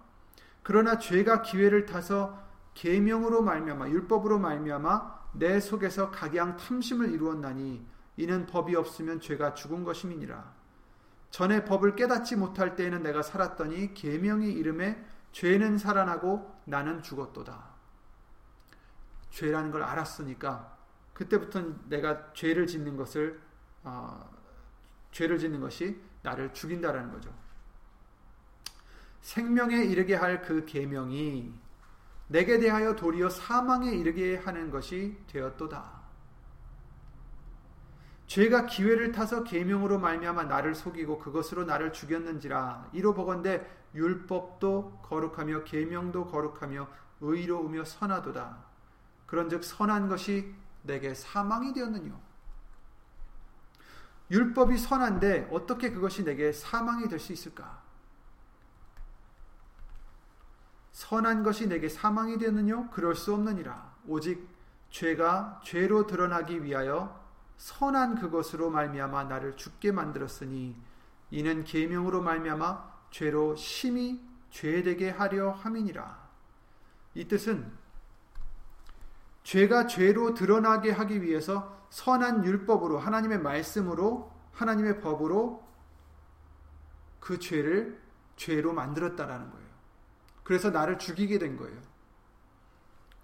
그러나 0.64 0.98
죄가 0.98 1.44
기회를 1.44 1.86
타서 1.86 2.46
계명으로 2.74 3.42
말미암아 3.42 3.90
율법으로 3.90 4.40
말미암아 4.40 5.18
내 5.34 5.60
속에서 5.60 6.12
각양 6.12 6.58
탐심을 6.58 7.12
이루었나니 7.12 7.86
이는 8.18 8.46
법이 8.48 8.76
없으면 8.76 9.22
죄가 9.22 9.54
죽은 9.54 9.84
것임이니라. 9.84 10.58
전에 11.30 11.66
법을 11.66 11.96
깨닫지 11.96 12.36
못할 12.36 12.76
때에는 12.76 13.04
내가 13.04 13.22
살았더니 13.22 13.94
계명이 13.94 14.52
이름에 14.52 15.04
죄는 15.32 15.78
살아나고 15.78 16.56
나는 16.66 17.04
죽었도다. 17.04 17.77
죄라는 19.38 19.70
걸 19.70 19.84
알았으니까 19.84 20.76
그때부터 21.14 21.62
내가 21.86 22.34
죄를 22.34 22.66
짓는 22.66 22.98
것을 22.98 23.40
어, 23.84 24.28
죄를 25.12 25.38
짓는 25.38 25.60
것이 25.60 26.02
나를 26.24 26.54
죽인다라는 26.54 27.12
거죠. 27.12 27.32
생명에 29.22 29.84
이르게 29.84 30.16
할 30.16 30.42
그 30.42 30.66
계명이 30.66 31.54
내게 32.30 32.58
대하여 32.58 32.96
도리어 32.96 33.30
사망에 33.30 33.92
이르게 33.92 34.38
하는 34.38 34.72
것이 34.72 35.16
되었도다. 35.28 36.02
죄가 38.26 38.66
기회를 38.66 39.12
타서 39.12 39.44
계명으로 39.44 40.00
말미암아 40.00 40.46
나를 40.46 40.74
속이고 40.74 41.20
그것으로 41.20 41.64
나를 41.64 41.94
죽였는지라 41.94 42.90
이로 42.92 43.14
보건대 43.14 43.66
율법도 43.94 45.02
거룩하며 45.04 45.64
계명도 45.64 46.26
거룩하며 46.26 46.88
의로우며 47.22 47.86
선하도다. 47.86 48.77
그런즉 49.28 49.64
선한 49.64 50.10
것이 50.10 50.54
내게 50.84 51.14
사망이 51.14 51.74
되었느뇨. 51.74 52.20
율법이 54.30 54.78
선한데 54.78 55.50
어떻게 55.52 55.92
그것이 55.92 56.24
내게 56.24 56.52
사망이 56.52 57.08
될 57.08 57.20
수 57.20 57.32
있을까? 57.32 57.82
선한 60.92 61.44
것이 61.44 61.68
내게 61.68 61.88
사망이 61.88 62.40
되느뇨? 62.40 62.90
그럴 62.90 63.16
수 63.16 63.32
없느니라. 63.34 63.94
오직 64.08 64.50
죄가 64.90 65.62
죄로 65.64 66.08
드러나기 66.08 66.64
위하여 66.64 67.24
선한 67.58 68.16
그것으로 68.16 68.72
말미암아 68.72 69.26
나를 69.26 69.56
죽게 69.58 69.92
만들었으니 69.92 70.76
이는 71.30 71.64
계명으로 71.64 72.24
말미암아 72.24 72.98
죄로 73.12 73.56
심히 73.56 74.20
죄되게 74.50 75.12
하려 75.12 75.52
함이니라. 75.52 76.28
이 77.14 77.28
뜻은 77.28 77.77
죄가 79.48 79.88
죄로 79.88 80.34
드러나게 80.34 80.92
하기 80.92 81.22
위해서 81.22 81.88
선한 81.90 82.44
율법으로 82.44 83.00
하나님의 83.00 83.40
말씀으로 83.40 84.30
하나님의 84.52 85.00
법으로 85.00 85.66
그 87.22 87.40
죄를 87.40 87.98
죄로 88.36 88.74
만들었다라는 88.74 89.50
거예요. 89.50 89.68
그래서 90.44 90.70
나를 90.70 91.00
죽이게 91.00 91.40
된 91.40 91.56
거예요. 91.56 91.80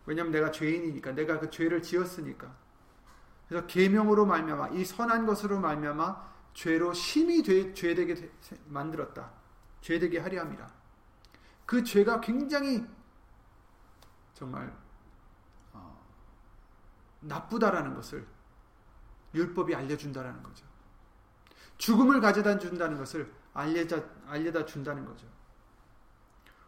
왜냐하면 0.05 0.31
내가 0.31 0.49
죄인이니까 0.49 1.11
내가 1.11 1.41
그 1.41 1.49
죄를 1.49 1.81
지었으니까. 1.81 2.55
그래서 3.49 3.67
계명으로 3.67 4.25
말미암아 4.25 4.69
이 4.69 4.85
선한 4.85 5.25
것으로 5.25 5.59
말미암아 5.59 6.31
죄로 6.53 6.93
심히 6.93 7.43
죄되게 7.43 8.31
만들었다. 8.67 9.29
죄되게 9.81 10.19
하려 10.19 10.39
함이라. 10.39 10.71
그 11.65 11.83
죄가 11.83 12.21
굉장히 12.21 12.87
정말 14.33 14.82
나쁘다라는 17.23 17.95
것을 17.95 18.25
율법이 19.33 19.75
알려준다라는 19.75 20.43
거죠. 20.43 20.65
죽음을 21.77 22.21
가져다 22.21 22.59
준다는 22.59 22.97
것을 22.97 23.33
알려다, 23.53 24.03
알려다 24.27 24.65
준다는 24.65 25.05
거죠. 25.05 25.27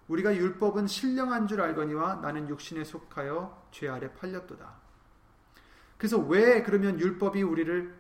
우리가 0.08 0.36
율법은 0.36 0.88
신령한 0.88 1.48
줄 1.48 1.62
알거니와 1.62 2.16
나는 2.16 2.48
육신에 2.50 2.84
속하여 2.84 3.70
죄 3.72 3.88
아래 3.88 4.12
팔렸도다. 4.14 4.76
그래서 5.98 6.18
왜 6.18 6.62
그러면 6.64 7.00
율법이 7.00 7.42
우리를 7.42 7.98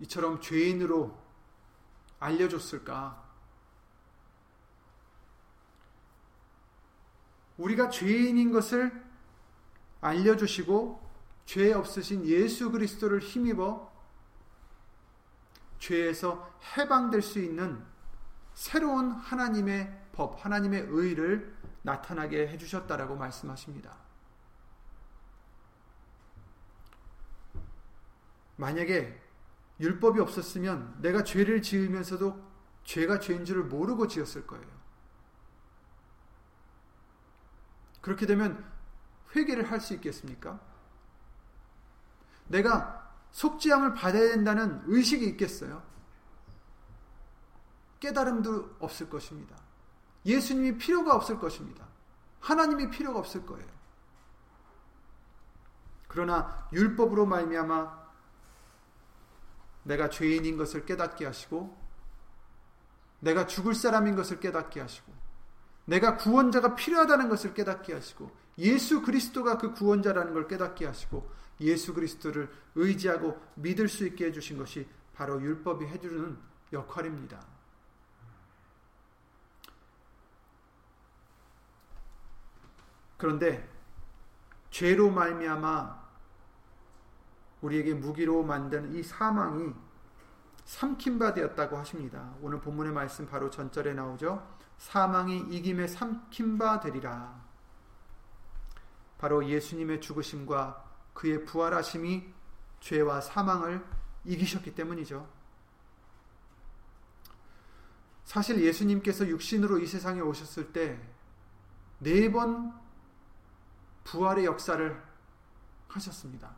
이처럼 0.00 0.40
죄인으로 0.40 1.18
알려줬을까? 2.18 3.30
우리가 7.56 7.90
죄인인 7.90 8.52
것을 8.52 9.09
알려주시고 10.00 11.10
죄 11.46 11.72
없으신 11.72 12.24
예수 12.26 12.70
그리스도를 12.70 13.20
힘입어 13.20 13.90
죄에서 15.78 16.50
해방될 16.76 17.22
수 17.22 17.38
있는 17.38 17.84
새로운 18.54 19.10
하나님의 19.10 20.08
법, 20.12 20.44
하나님의 20.44 20.86
의를 20.88 21.56
나타나게 21.82 22.48
해주셨다라고 22.48 23.16
말씀하십니다. 23.16 23.96
만약에 28.56 29.18
율법이 29.80 30.20
없었으면 30.20 31.00
내가 31.00 31.24
죄를 31.24 31.62
지으면서도 31.62 32.50
죄가 32.84 33.18
죄인 33.18 33.46
줄을 33.46 33.64
모르고 33.64 34.06
지었을 34.06 34.46
거예요. 34.46 34.66
그렇게 38.02 38.26
되면 38.26 38.62
회개를 39.34 39.70
할 39.70 39.80
수 39.80 39.94
있겠습니까? 39.94 40.60
내가 42.48 43.14
속죄함을 43.30 43.94
받아야 43.94 44.30
된다는 44.30 44.82
의식이 44.86 45.24
있겠어요? 45.30 45.82
깨달음도 48.00 48.76
없을 48.80 49.08
것입니다. 49.08 49.56
예수님이 50.26 50.78
필요가 50.78 51.14
없을 51.14 51.38
것입니다. 51.38 51.86
하나님이 52.40 52.90
필요가 52.90 53.18
없을 53.20 53.46
거예요. 53.46 53.68
그러나 56.08 56.68
율법으로 56.72 57.26
말미암아 57.26 58.00
내가 59.84 60.10
죄인인 60.10 60.56
것을 60.56 60.84
깨닫게 60.84 61.24
하시고 61.24 61.78
내가 63.20 63.46
죽을 63.46 63.74
사람인 63.74 64.16
것을 64.16 64.40
깨닫게 64.40 64.80
하시고 64.80 65.19
내가 65.90 66.16
구원자가 66.16 66.76
필요하다는 66.76 67.28
것을 67.28 67.52
깨닫게 67.52 67.92
하시고 67.92 68.30
예수 68.58 69.02
그리스도가 69.02 69.58
그 69.58 69.72
구원자라는 69.72 70.32
걸 70.34 70.46
깨닫게 70.46 70.86
하시고 70.86 71.28
예수 71.60 71.94
그리스도를 71.94 72.48
의지하고 72.76 73.40
믿을 73.56 73.88
수 73.88 74.06
있게 74.06 74.26
해주신 74.26 74.56
것이 74.56 74.88
바로 75.12 75.42
율법이 75.42 75.84
해주는 75.86 76.38
역할입니다. 76.72 77.44
그런데 83.16 83.68
죄로 84.70 85.10
말미암아 85.10 86.00
우리에게 87.62 87.94
무기로 87.94 88.44
만든 88.44 88.94
이 88.94 89.02
사망이 89.02 89.74
삼킨 90.64 91.18
바 91.18 91.34
되었다고 91.34 91.76
하십니다. 91.78 92.32
오늘 92.40 92.60
본문의 92.60 92.92
말씀 92.92 93.26
바로 93.26 93.50
전절에 93.50 93.92
나오죠. 93.92 94.59
사망이 94.80 95.40
이김에 95.50 95.86
삼킨 95.86 96.56
바 96.56 96.80
되리라. 96.80 97.38
바로 99.18 99.46
예수님의 99.46 100.00
죽으심과 100.00 100.82
그의 101.12 101.44
부활하심이 101.44 102.32
죄와 102.80 103.20
사망을 103.20 103.84
이기셨기 104.24 104.74
때문이죠. 104.74 105.28
사실 108.24 108.62
예수님께서 108.64 109.28
육신으로 109.28 109.78
이 109.80 109.86
세상에 109.86 110.20
오셨을 110.20 110.72
때 110.72 110.98
네 112.00 112.30
번 112.32 112.72
부활의 114.04 114.46
역사를 114.46 115.02
하셨습니다. 115.88 116.50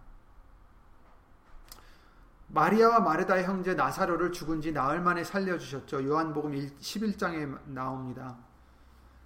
마리아와 2.54 3.00
마르다의 3.00 3.44
형제 3.44 3.72
나사로를 3.72 4.30
죽은 4.30 4.60
지 4.60 4.72
나흘 4.72 5.00
만에 5.00 5.24
살려주셨죠. 5.24 6.04
요한복음 6.04 6.52
11장에 6.52 7.58
나옵니다. 7.64 8.36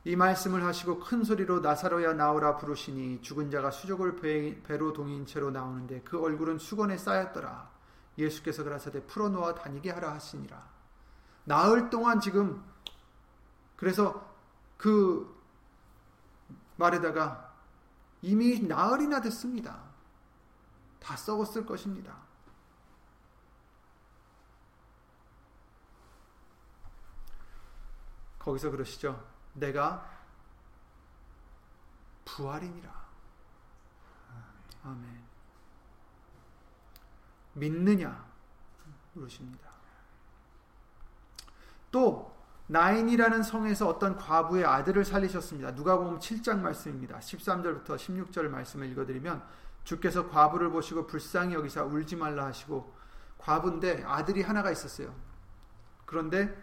이 0.04 0.14
말씀을 0.14 0.64
하시고 0.64 1.00
큰 1.00 1.24
소리로 1.24 1.58
나사로야 1.58 2.12
나오라 2.12 2.56
부르시니 2.56 3.22
죽은 3.22 3.50
자가 3.50 3.72
수족을 3.72 4.14
배, 4.62 4.76
로 4.76 4.92
동인 4.92 5.26
채로 5.26 5.50
나오는데 5.50 6.02
그 6.02 6.22
얼굴은 6.22 6.58
수건에 6.58 6.96
쌓였더라. 6.96 7.68
예수께서 8.16 8.62
그라사대 8.62 9.04
풀어놓아 9.06 9.56
다니게 9.56 9.90
하라 9.90 10.14
하시니라. 10.14 10.62
나흘 11.44 11.90
동안 11.90 12.20
지금 12.20 12.62
그래서 13.74 14.24
그 14.76 15.36
말에다가 16.76 17.52
이미 18.22 18.60
나흘이나 18.60 19.20
됐습니다. 19.20 19.80
다 21.00 21.16
썩었을 21.16 21.66
것입니다. 21.66 22.25
거기서 28.46 28.70
그러시죠. 28.70 29.20
내가 29.54 30.08
부활이니라. 32.24 33.06
아멘. 34.84 35.24
믿느냐 37.54 38.24
물으십니다. 39.14 39.68
또 41.90 42.36
나인이라는 42.68 43.42
성에서 43.42 43.88
어떤 43.88 44.16
과부의 44.16 44.64
아들을 44.64 45.04
살리셨습니다. 45.04 45.72
누가복음 45.72 46.20
7장 46.20 46.60
말씀입니다. 46.60 47.18
13절부터 47.18 47.96
16절 47.96 48.48
말씀을 48.48 48.88
읽어드리면 48.92 49.42
주께서 49.82 50.28
과부를 50.28 50.70
보시고 50.70 51.08
불쌍히 51.08 51.54
여기사 51.54 51.82
울지 51.82 52.14
말라 52.14 52.46
하시고 52.46 52.94
과부인데 53.38 54.04
아들이 54.04 54.42
하나가 54.42 54.70
있었어요. 54.70 55.12
그런데 56.04 56.56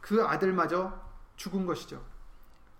그 0.00 0.24
아들마저 0.24 1.09
죽은 1.40 1.64
것이죠. 1.64 2.02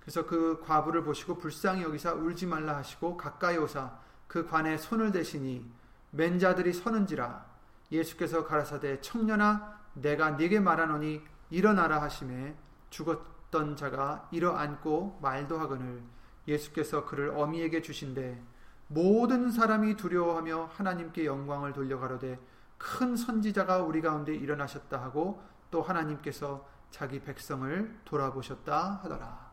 그래서 0.00 0.26
그 0.26 0.62
과부를 0.66 1.02
보시고 1.02 1.38
불쌍히 1.38 1.82
여기사 1.82 2.12
울지 2.12 2.44
말라 2.44 2.76
하시고 2.76 3.16
가까이 3.16 3.56
오사 3.56 3.90
그 4.26 4.46
관에 4.46 4.76
손을 4.76 5.12
대시니 5.12 5.66
맨자들이 6.10 6.74
서는지라 6.74 7.46
예수께서 7.90 8.44
가라사대 8.44 9.00
청년아 9.00 9.80
내가 9.94 10.32
네게 10.32 10.60
말하노니 10.60 11.22
일어나라 11.48 12.02
하심에 12.02 12.54
죽었던 12.90 13.76
자가 13.76 14.28
일어앉고 14.30 15.20
말도 15.22 15.58
하거늘 15.58 16.02
예수께서 16.46 17.06
그를 17.06 17.30
어미에게 17.30 17.80
주신대 17.80 18.42
모든 18.88 19.50
사람이 19.50 19.96
두려워하며 19.96 20.70
하나님께 20.74 21.24
영광을 21.24 21.72
돌려가로되 21.72 22.38
큰 22.76 23.16
선지자가 23.16 23.78
우리 23.78 24.02
가운데 24.02 24.34
일어나셨다 24.34 25.00
하고 25.00 25.42
또 25.70 25.80
하나님께서 25.80 26.68
자기 26.90 27.20
백성을 27.20 28.00
돌아보셨다 28.04 29.00
하더라. 29.02 29.52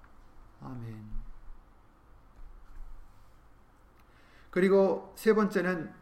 아멘. 0.61 1.27
그리고 4.49 5.13
세 5.15 5.33
번째는 5.33 5.93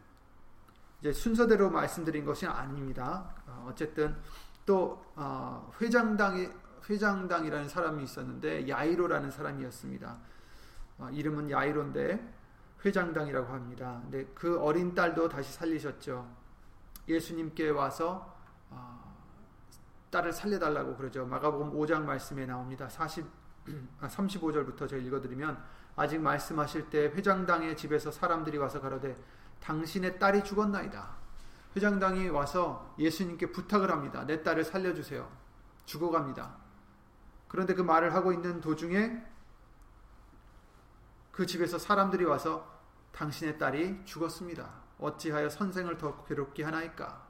이제 1.00 1.12
순서대로 1.12 1.70
말씀드린 1.70 2.24
것이 2.24 2.46
아닙니다. 2.46 3.34
어, 3.46 3.66
어쨌든 3.68 4.16
또 4.64 5.04
어, 5.14 5.70
회장당이 5.80 6.48
회장당이라는 6.88 7.68
사람이 7.68 8.02
있었는데 8.04 8.68
야이로라는 8.68 9.30
사람이었습니다. 9.30 10.16
어, 10.98 11.10
이름은 11.10 11.50
야이로인데 11.50 12.34
회장당이라고 12.84 13.52
합니다. 13.52 14.00
근데 14.02 14.24
그 14.34 14.58
어린 14.60 14.94
딸도 14.94 15.28
다시 15.28 15.52
살리셨죠. 15.52 16.26
예수님께 17.08 17.70
와서 17.70 18.34
딸을 20.10 20.32
살려달라고 20.32 20.96
그러죠. 20.96 21.26
마가복음 21.26 21.72
5장 21.72 22.02
말씀에 22.02 22.46
나옵니다. 22.46 22.88
40 22.88 23.26
35절부터 24.00 24.82
아, 24.84 24.86
제가 24.86 25.02
읽어드리면 25.02 25.62
아직 25.96 26.20
말씀하실 26.20 26.90
때 26.90 27.06
회장당의 27.06 27.76
집에서 27.76 28.10
사람들이 28.10 28.58
와서 28.58 28.80
가로되 28.80 29.16
당신의 29.60 30.18
딸이 30.18 30.44
죽었나이다. 30.44 31.16
회장당이 31.74 32.28
와서 32.28 32.94
예수님께 32.98 33.52
부탁을 33.52 33.90
합니다. 33.90 34.24
내 34.24 34.42
딸을 34.42 34.64
살려주세요. 34.64 35.28
죽어갑니다. 35.84 36.56
그런데 37.48 37.74
그 37.74 37.82
말을 37.82 38.14
하고 38.14 38.32
있는 38.32 38.60
도중에 38.60 39.22
그 41.32 41.46
집에서 41.46 41.78
사람들이 41.78 42.24
와서 42.24 42.66
당신의 43.12 43.58
딸이 43.58 44.04
죽었습니다. 44.04 44.70
어찌하여 44.98 45.50
선생을 45.50 45.98
더 45.98 46.24
괴롭게 46.24 46.64
하나이까? 46.64 47.25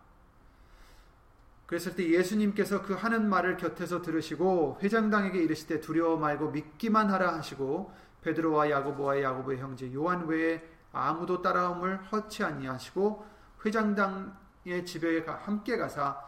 그랬을 1.66 1.96
때 1.96 2.08
예수님께서 2.08 2.82
그 2.82 2.94
하는 2.94 3.28
말을 3.28 3.56
곁에서 3.56 4.00
들으시고 4.00 4.78
회장당에게 4.82 5.42
이르시되 5.42 5.80
두려워 5.80 6.16
말고 6.16 6.50
믿기만 6.50 7.10
하라 7.10 7.34
하시고 7.34 7.92
베드로와 8.22 8.70
야고보와 8.70 9.20
야고보의 9.20 9.58
형제 9.58 9.92
요한 9.92 10.26
외에 10.26 10.62
아무도 10.92 11.42
따라옴을 11.42 12.04
허치 12.04 12.44
아니하시고 12.44 13.26
회장당의 13.64 14.86
집에 14.86 15.24
함께 15.26 15.76
가사 15.76 16.20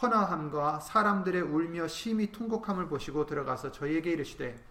헌화함과 0.00 0.80
사람들의 0.80 1.42
울며 1.42 1.88
심히 1.88 2.32
통곡함을 2.32 2.88
보시고 2.88 3.26
들어가서 3.26 3.72
저희에게 3.72 4.12
이르시되 4.12 4.62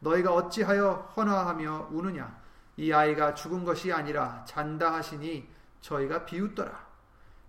너희가 0.00 0.32
어찌하여 0.32 1.12
헌화하며 1.16 1.88
우느냐? 1.90 2.40
이 2.76 2.92
아이가 2.92 3.34
죽은 3.34 3.64
것이 3.64 3.92
아니라 3.92 4.42
잔다 4.46 4.94
하시니 4.94 5.48
저희가 5.82 6.24
비웃더라 6.24 6.89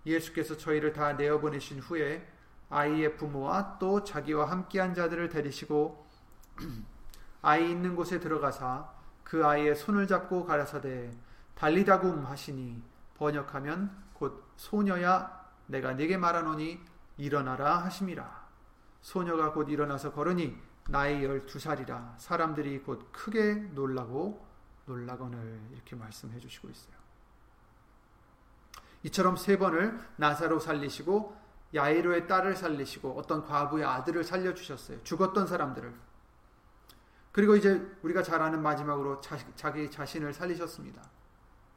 예수께서 0.04 0.56
저희를 0.56 0.92
다 0.92 1.12
내어 1.12 1.38
보내신 1.40 1.78
후에 1.78 2.26
아이의 2.70 3.16
부모와 3.16 3.78
또 3.78 4.02
자기와 4.02 4.50
함께한 4.50 4.94
자들을 4.94 5.28
데리시고 5.28 6.06
아이 7.42 7.70
있는 7.70 7.94
곳에 7.94 8.18
들어가사 8.18 8.90
그 9.24 9.46
아이의 9.46 9.76
손을 9.76 10.06
잡고 10.06 10.44
가라사대 10.44 11.10
달리다굼 11.54 12.24
하시니 12.24 12.82
번역하면 13.16 13.90
곧 14.14 14.52
소녀야 14.56 15.42
내가 15.66 15.92
네게 15.92 16.16
말하노니 16.16 16.80
일어나라 17.18 17.78
하심이라 17.78 18.42
소녀가 19.00 19.52
곧 19.52 19.68
일어나서 19.68 20.12
걸으니 20.12 20.56
나이 20.88 21.22
열두 21.22 21.58
살이라 21.58 22.14
사람들이 22.18 22.80
곧 22.80 23.08
크게 23.12 23.54
놀라고 23.74 24.44
놀라거늘 24.86 25.60
이렇게 25.72 25.94
말씀해 25.94 26.38
주시고 26.38 26.68
있어요. 26.68 27.01
이처럼 29.04 29.36
세 29.36 29.58
번을 29.58 29.98
나사로 30.16 30.60
살리시고 30.60 31.36
야이로의 31.74 32.28
딸을 32.28 32.56
살리시고 32.56 33.18
어떤 33.18 33.44
과부의 33.44 33.84
아들을 33.84 34.22
살려 34.24 34.54
주셨어요. 34.54 35.02
죽었던 35.02 35.46
사람들을. 35.46 35.92
그리고 37.32 37.56
이제 37.56 37.80
우리가 38.02 38.22
잘 38.22 38.42
아는 38.42 38.62
마지막으로 38.62 39.20
자, 39.20 39.38
자기 39.56 39.90
자신을 39.90 40.34
살리셨습니다. 40.34 41.02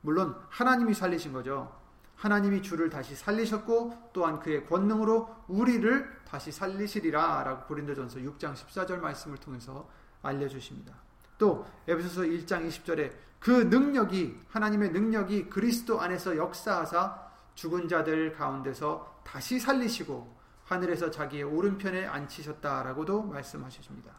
물론 0.01 0.35
하나님이 0.49 0.93
살리신 0.93 1.31
거죠. 1.31 1.73
하나님이 2.17 2.61
주를 2.61 2.89
다시 2.89 3.15
살리셨고 3.15 4.09
또한 4.13 4.39
그의 4.39 4.65
권능으로 4.65 5.35
우리를 5.47 6.21
다시 6.25 6.51
살리시리라 6.51 7.43
라고 7.43 7.65
고린도전서 7.67 8.19
6장 8.19 8.53
14절 8.53 8.99
말씀을 8.99 9.37
통해서 9.37 9.89
알려주십니다. 10.21 10.93
또 11.37 11.65
에베소서 11.87 12.21
1장 12.21 12.67
20절에 12.67 13.11
그 13.45 13.51
능력이 13.51 14.41
하나님의 14.49 14.89
능력이 14.89 15.51
그리스도 15.51 16.01
안에서 16.01 16.35
역사하사 16.35 17.29
죽은 17.53 17.87
자들 17.87 18.33
가운데서 18.33 19.21
다시 19.23 19.59
살리시고 19.59 20.35
하늘에서 20.63 21.11
자기의 21.11 21.43
오른편에 21.43 22.07
앉히셨다라고도 22.07 23.21
말씀하십니다. 23.21 24.13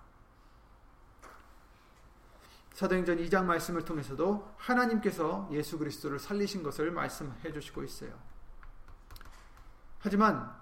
사도행전 2.75 3.17
2장 3.17 3.47
말씀을 3.47 3.85
통해서도 3.85 4.55
하나님께서 4.59 5.49
예수 5.51 5.77
그리스도를 5.77 6.21
살리신 6.21 6.63
것을 6.63 6.93
말씀해 6.93 7.53
주시고 7.53 7.83
있어요. 7.83 8.17
하지만 9.99 10.55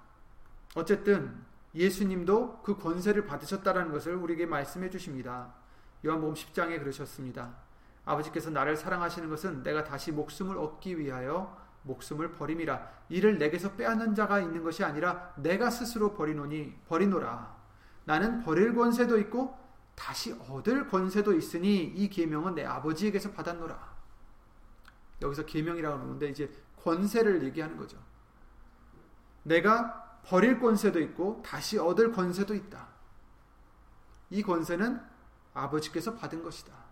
어쨌든 0.74 1.44
예수님도 1.74 2.62
그 2.62 2.78
권세를 2.78 3.26
받으셨다라는 3.26 3.92
것을 3.92 4.14
우리에게 4.14 4.46
말씀해 4.46 4.88
주십니다. 4.88 5.52
요한복음 6.02 6.32
10장에 6.32 6.78
그러셨습니다. 6.78 7.63
아버지께서 8.04 8.50
나를 8.50 8.76
사랑하시는 8.76 9.28
것은 9.30 9.62
내가 9.62 9.84
다시 9.84 10.12
목숨을 10.12 10.58
얻기 10.58 10.98
위하여 10.98 11.56
목숨을 11.82 12.32
버림이라. 12.32 12.88
이를 13.08 13.38
내게서 13.38 13.72
빼앗는 13.72 14.14
자가 14.14 14.40
있는 14.40 14.62
것이 14.62 14.84
아니라 14.84 15.32
내가 15.36 15.70
스스로 15.70 16.14
버리노니 16.14 16.80
버리노라. 16.88 17.54
나는 18.04 18.42
버릴 18.42 18.74
권세도 18.74 19.18
있고 19.20 19.58
다시 19.94 20.32
얻을 20.48 20.88
권세도 20.88 21.34
있으니 21.34 21.84
이 21.84 22.08
계명은 22.08 22.54
내 22.54 22.64
아버지에게서 22.64 23.32
받았노라. 23.32 23.94
여기서 25.22 25.46
계명이라고 25.46 25.98
하는데 25.98 26.28
이제 26.28 26.50
권세를 26.82 27.44
얘기하는 27.44 27.76
거죠. 27.76 27.96
내가 29.42 30.18
버릴 30.24 30.58
권세도 30.58 31.00
있고 31.00 31.42
다시 31.44 31.78
얻을 31.78 32.12
권세도 32.12 32.54
있다. 32.54 32.88
이 34.30 34.42
권세는 34.42 35.00
아버지께서 35.52 36.14
받은 36.14 36.42
것이다 36.42 36.83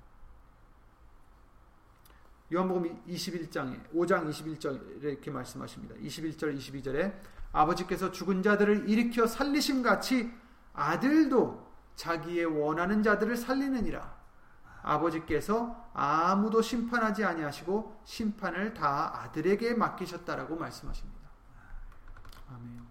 요한복음 2.52 3.02
21장에 3.06 3.90
5장 3.92 4.28
21절에 4.28 5.02
이렇게 5.02 5.30
말씀하십니다. 5.30 5.94
21절 5.94 6.56
22절에 6.58 7.14
아버지께서 7.52 8.12
죽은 8.12 8.42
자들을 8.42 8.88
일으켜 8.88 9.26
살리심 9.26 9.82
같이 9.82 10.30
아들도 10.74 11.72
자기의 11.96 12.44
원하는 12.44 13.02
자들을 13.02 13.36
살리느니라. 13.36 14.22
아버지께서 14.82 15.90
아무도 15.94 16.60
심판하지 16.60 17.24
아니하시고 17.24 18.02
심판을 18.04 18.74
다 18.74 19.22
아들에게 19.22 19.74
맡기셨다라고 19.74 20.56
말씀하십니다. 20.56 21.30
아멘. 22.50 22.82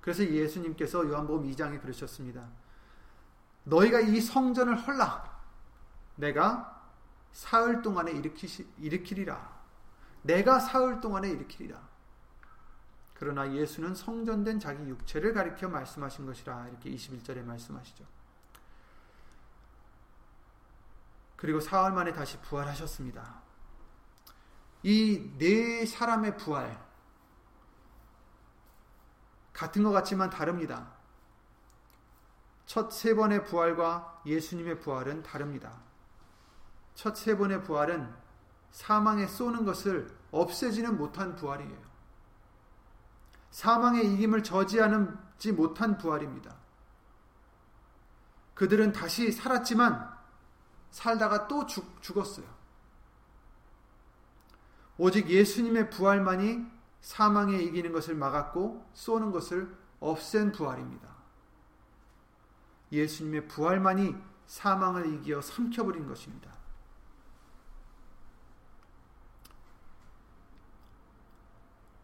그래서 0.00 0.24
예수님께서 0.24 1.06
요한복음 1.06 1.50
2장에 1.50 1.82
그러셨습니다. 1.82 2.46
너희가 3.64 4.00
이 4.00 4.20
성전을 4.20 4.78
헐라. 4.78 5.38
내가 6.16 6.77
사흘 7.32 7.82
동안에 7.82 8.12
일으키시, 8.12 8.68
일으키리라. 8.78 9.58
내가 10.22 10.58
사흘 10.60 11.00
동안에 11.00 11.28
일으키리라. 11.30 11.88
그러나 13.14 13.52
예수는 13.52 13.94
성전된 13.94 14.60
자기 14.60 14.88
육체를 14.88 15.32
가리켜 15.34 15.68
말씀하신 15.68 16.26
것이라 16.26 16.68
이렇게 16.68 16.90
21절에 16.90 17.42
말씀하시죠. 17.44 18.04
그리고 21.36 21.60
사흘 21.60 21.92
만에 21.92 22.12
다시 22.12 22.38
부활하셨습니다. 22.40 23.42
이 24.82 25.36
네 25.38 25.84
사람의 25.86 26.36
부활 26.36 26.86
같은 29.52 29.82
것 29.82 29.90
같지만 29.90 30.30
다릅니다. 30.30 30.92
첫 32.66 32.92
세 32.92 33.14
번의 33.14 33.44
부활과 33.44 34.22
예수님의 34.26 34.80
부활은 34.80 35.22
다릅니다. 35.22 35.87
첫 36.98 37.16
세 37.16 37.36
번의 37.36 37.62
부활은 37.62 38.12
사망에 38.72 39.28
쏘는 39.28 39.64
것을 39.64 40.12
없애지는 40.32 40.98
못한 40.98 41.36
부활이에요. 41.36 41.78
사망의 43.52 44.12
이김을 44.14 44.42
저지하지 44.42 45.52
못한 45.52 45.96
부활입니다. 45.96 46.56
그들은 48.54 48.92
다시 48.92 49.30
살았지만 49.30 50.12
살다가 50.90 51.46
또 51.46 51.66
죽, 51.66 52.02
죽었어요. 52.02 52.46
오직 54.96 55.30
예수님의 55.30 55.90
부활만이 55.90 56.66
사망에 57.00 57.58
이기는 57.58 57.92
것을 57.92 58.16
막았고 58.16 58.90
쏘는 58.94 59.30
것을 59.30 59.72
없앤 60.00 60.50
부활입니다. 60.50 61.08
예수님의 62.90 63.46
부활만이 63.46 64.16
사망을 64.48 65.06
이기어 65.14 65.40
삼켜버린 65.40 66.08
것입니다. 66.08 66.57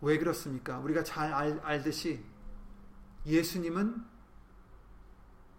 왜 0.05 0.19
그렇습니까? 0.19 0.79
우리가 0.79 1.03
잘 1.03 1.33
알, 1.33 1.59
알듯이 1.61 2.23
예수님은 3.25 4.05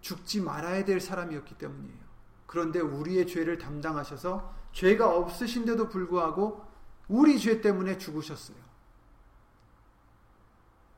죽지 0.02 0.42
말아야 0.42 0.86
될 0.86 1.02
사람이었기 1.02 1.58
때문이에요. 1.58 2.06
그런데 2.46 2.80
우리의 2.80 3.26
죄를 3.26 3.58
담당하셔서 3.58 4.54
죄가 4.72 5.10
없으신데도 5.10 5.90
불구하고 5.90 6.64
우리 7.08 7.40
죄 7.40 7.60
때문에 7.60 7.98
죽으셨어요. 7.98 8.58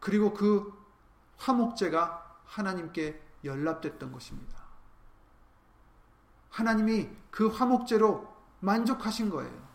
그리고 0.01 0.33
그 0.33 0.73
화목제가 1.37 2.41
하나님께 2.43 3.21
연락됐던 3.45 4.11
것입니다. 4.11 4.57
하나님이 6.49 7.09
그 7.31 7.47
화목제로 7.47 8.27
만족하신 8.59 9.29
거예요. 9.29 9.67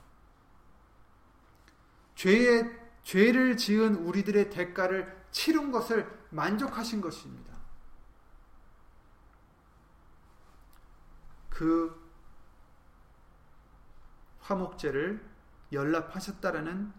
죄의 2.17 2.82
죄를 3.05 3.57
지은 3.57 3.97
우리들의 3.97 4.51
대가를 4.51 5.23
치른 5.31 5.73
것을 5.73 6.07
만족하신 6.31 7.01
것입니다. 7.01 7.53
그 11.49 12.01
화목제를 14.41 15.25
연락하셨다라는 15.73 16.93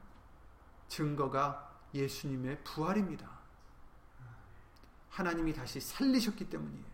증거가 0.87 1.79
예수님의 1.93 2.63
부활입니다. 2.63 3.29
하나님이 5.09 5.53
다시 5.53 5.79
살리셨기 5.79 6.49
때문이에요. 6.49 6.93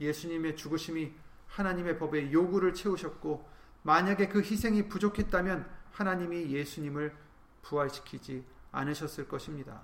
예수님의 0.00 0.56
죽으심이 0.56 1.14
하나님의 1.48 1.98
법의 1.98 2.32
요구를 2.32 2.74
채우셨고 2.74 3.48
만약에 3.82 4.28
그 4.28 4.40
희생이 4.40 4.88
부족했다면 4.88 5.68
하나님이 5.92 6.50
예수님을 6.50 7.14
부활시키지 7.62 8.44
않으셨을 8.72 9.28
것입니다. 9.28 9.80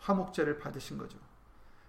화목제를 0.00 0.58
받으신 0.58 0.98
거죠. 0.98 1.18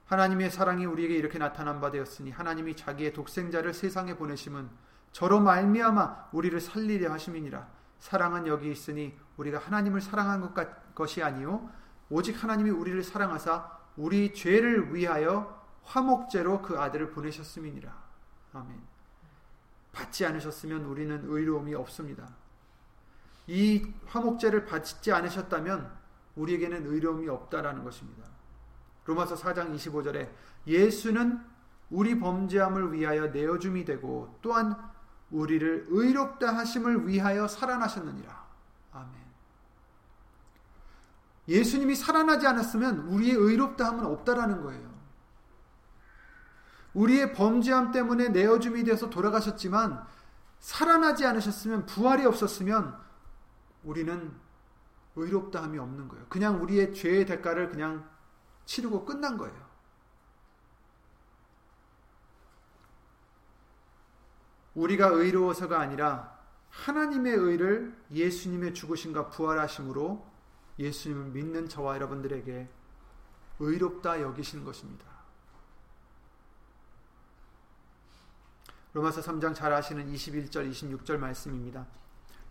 하나님의 0.05 0.49
사랑이 0.49 0.85
우리에게 0.85 1.15
이렇게 1.15 1.37
나타난 1.37 1.79
바 1.79 1.91
되었으니 1.91 2.31
하나님이 2.31 2.75
자기의 2.75 3.13
독생자를 3.13 3.73
세상에 3.73 4.15
보내심은 4.15 4.69
저로 5.11 5.39
말미암아 5.39 6.29
우리를 6.31 6.59
살리려 6.59 7.11
하심이니라. 7.11 7.67
사랑은 7.99 8.47
여기 8.47 8.71
있으니 8.71 9.17
우리가 9.37 9.59
하나님을 9.59 10.01
사랑한 10.01 10.53
것이 10.95 11.21
아니요 11.21 11.69
오직 12.09 12.41
하나님이 12.41 12.69
우리를 12.69 13.03
사랑하사 13.03 13.77
우리 13.97 14.33
죄를 14.33 14.93
위하여 14.93 15.58
화목제로 15.83 16.61
그 16.61 16.79
아들을 16.79 17.11
보내셨음이니라. 17.11 17.91
아멘. 18.53 18.81
받지 19.91 20.25
않으셨으면 20.25 20.85
우리는 20.85 21.21
의로움이 21.23 21.73
없습니다. 21.75 22.27
이 23.47 23.91
화목제를 24.07 24.65
받지 24.65 25.11
않으셨다면 25.11 25.91
우리에게는 26.35 26.85
의로움이 26.85 27.27
없다라는 27.27 27.83
것입니다. 27.83 28.23
로마서 29.05 29.35
4장 29.35 29.75
25절에 29.75 30.29
예수는 30.67 31.43
우리 31.89 32.19
범죄함을 32.19 32.93
위하여 32.93 33.27
내어줌이 33.27 33.83
되고 33.83 34.37
또한 34.41 34.77
우리를 35.31 35.87
의롭다 35.89 36.55
하심을 36.55 37.07
위하여 37.07 37.47
살아나셨느니라. 37.47 38.47
아멘. 38.93 39.11
예수님이 41.47 41.95
살아나지 41.95 42.45
않았으면 42.45 42.99
우리의 42.99 43.35
의롭다 43.35 43.87
함은 43.87 44.05
없다라는 44.05 44.61
거예요. 44.61 44.88
우리의 46.93 47.33
범죄함 47.33 47.91
때문에 47.91 48.29
내어줌이 48.29 48.83
되어서 48.83 49.09
돌아가셨지만 49.09 50.05
살아나지 50.59 51.25
않으셨으면 51.25 51.85
부활이 51.85 52.25
없었으면 52.25 52.97
우리는 53.83 54.33
의롭다함이 55.15 55.77
없는 55.77 56.07
거예요. 56.07 56.25
그냥 56.29 56.61
우리의 56.61 56.93
죄의 56.93 57.25
대가를 57.25 57.69
그냥 57.69 58.09
치르고 58.65 59.05
끝난 59.05 59.37
거예요. 59.37 59.69
우리가 64.75 65.07
의로워서가 65.07 65.79
아니라 65.79 66.37
하나님의 66.69 67.33
의를 67.33 67.97
예수님의 68.11 68.73
죽으심과 68.73 69.29
부활하심으로 69.29 70.25
예수님을 70.77 71.31
믿는 71.31 71.67
저와 71.67 71.95
여러분들에게 71.95 72.69
의롭다 73.59 74.21
여기시는 74.21 74.63
것입니다. 74.63 75.05
로마서 78.93 79.21
3장 79.21 79.53
잘 79.53 79.71
아시는 79.71 80.11
21절 80.11 80.71
26절 80.71 81.17
말씀입니다. 81.17 81.85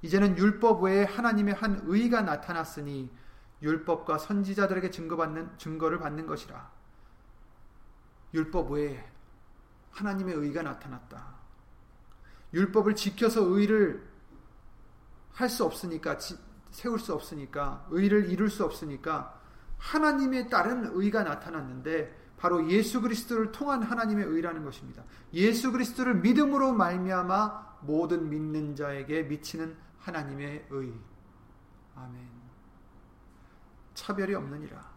이제는 0.03 0.39
율법 0.39 0.83
외에 0.85 1.05
하나님의 1.05 1.55
한 1.55 1.81
의가 1.85 2.23
나타났으니 2.23 3.11
율법과 3.63 4.19
선지자들에게 4.19 4.91
증거받는 4.91 5.59
증거를 5.59 5.99
받는 5.99 6.27
것이라. 6.27 6.71
율법 8.35 8.71
외에 8.73 9.05
하나님의 9.91 10.35
의가 10.37 10.63
나타났다. 10.63 11.39
율법을 12.53 12.95
지켜서 12.95 13.43
의를 13.43 14.09
할 15.33 15.49
수 15.49 15.65
없으니까 15.65 16.19
세울 16.71 16.99
수 16.99 17.15
없으니까 17.15 17.87
의를 17.91 18.29
이룰 18.29 18.51
수 18.51 18.65
없으니까 18.65 19.41
하나님에 19.79 20.49
따른 20.49 20.91
의가 20.93 21.23
나타났는데 21.23 22.28
바로 22.39 22.71
예수 22.71 23.01
그리스도를 23.03 23.53
통한 23.53 23.83
하나님의 23.83 24.25
의라는 24.25 24.65
것입니다. 24.65 25.03
예수 25.35 25.73
그리스도를 25.73 26.15
믿음으로 26.17 26.73
말미암아 26.73 27.79
모든 27.83 28.31
믿는 28.31 28.77
자에게 28.77 29.25
미치는 29.25 29.77
하나님의 29.99 30.67
의. 30.71 30.95
아멘. 31.97 32.29
차별이 33.95 34.35
없느니라. 34.35 34.89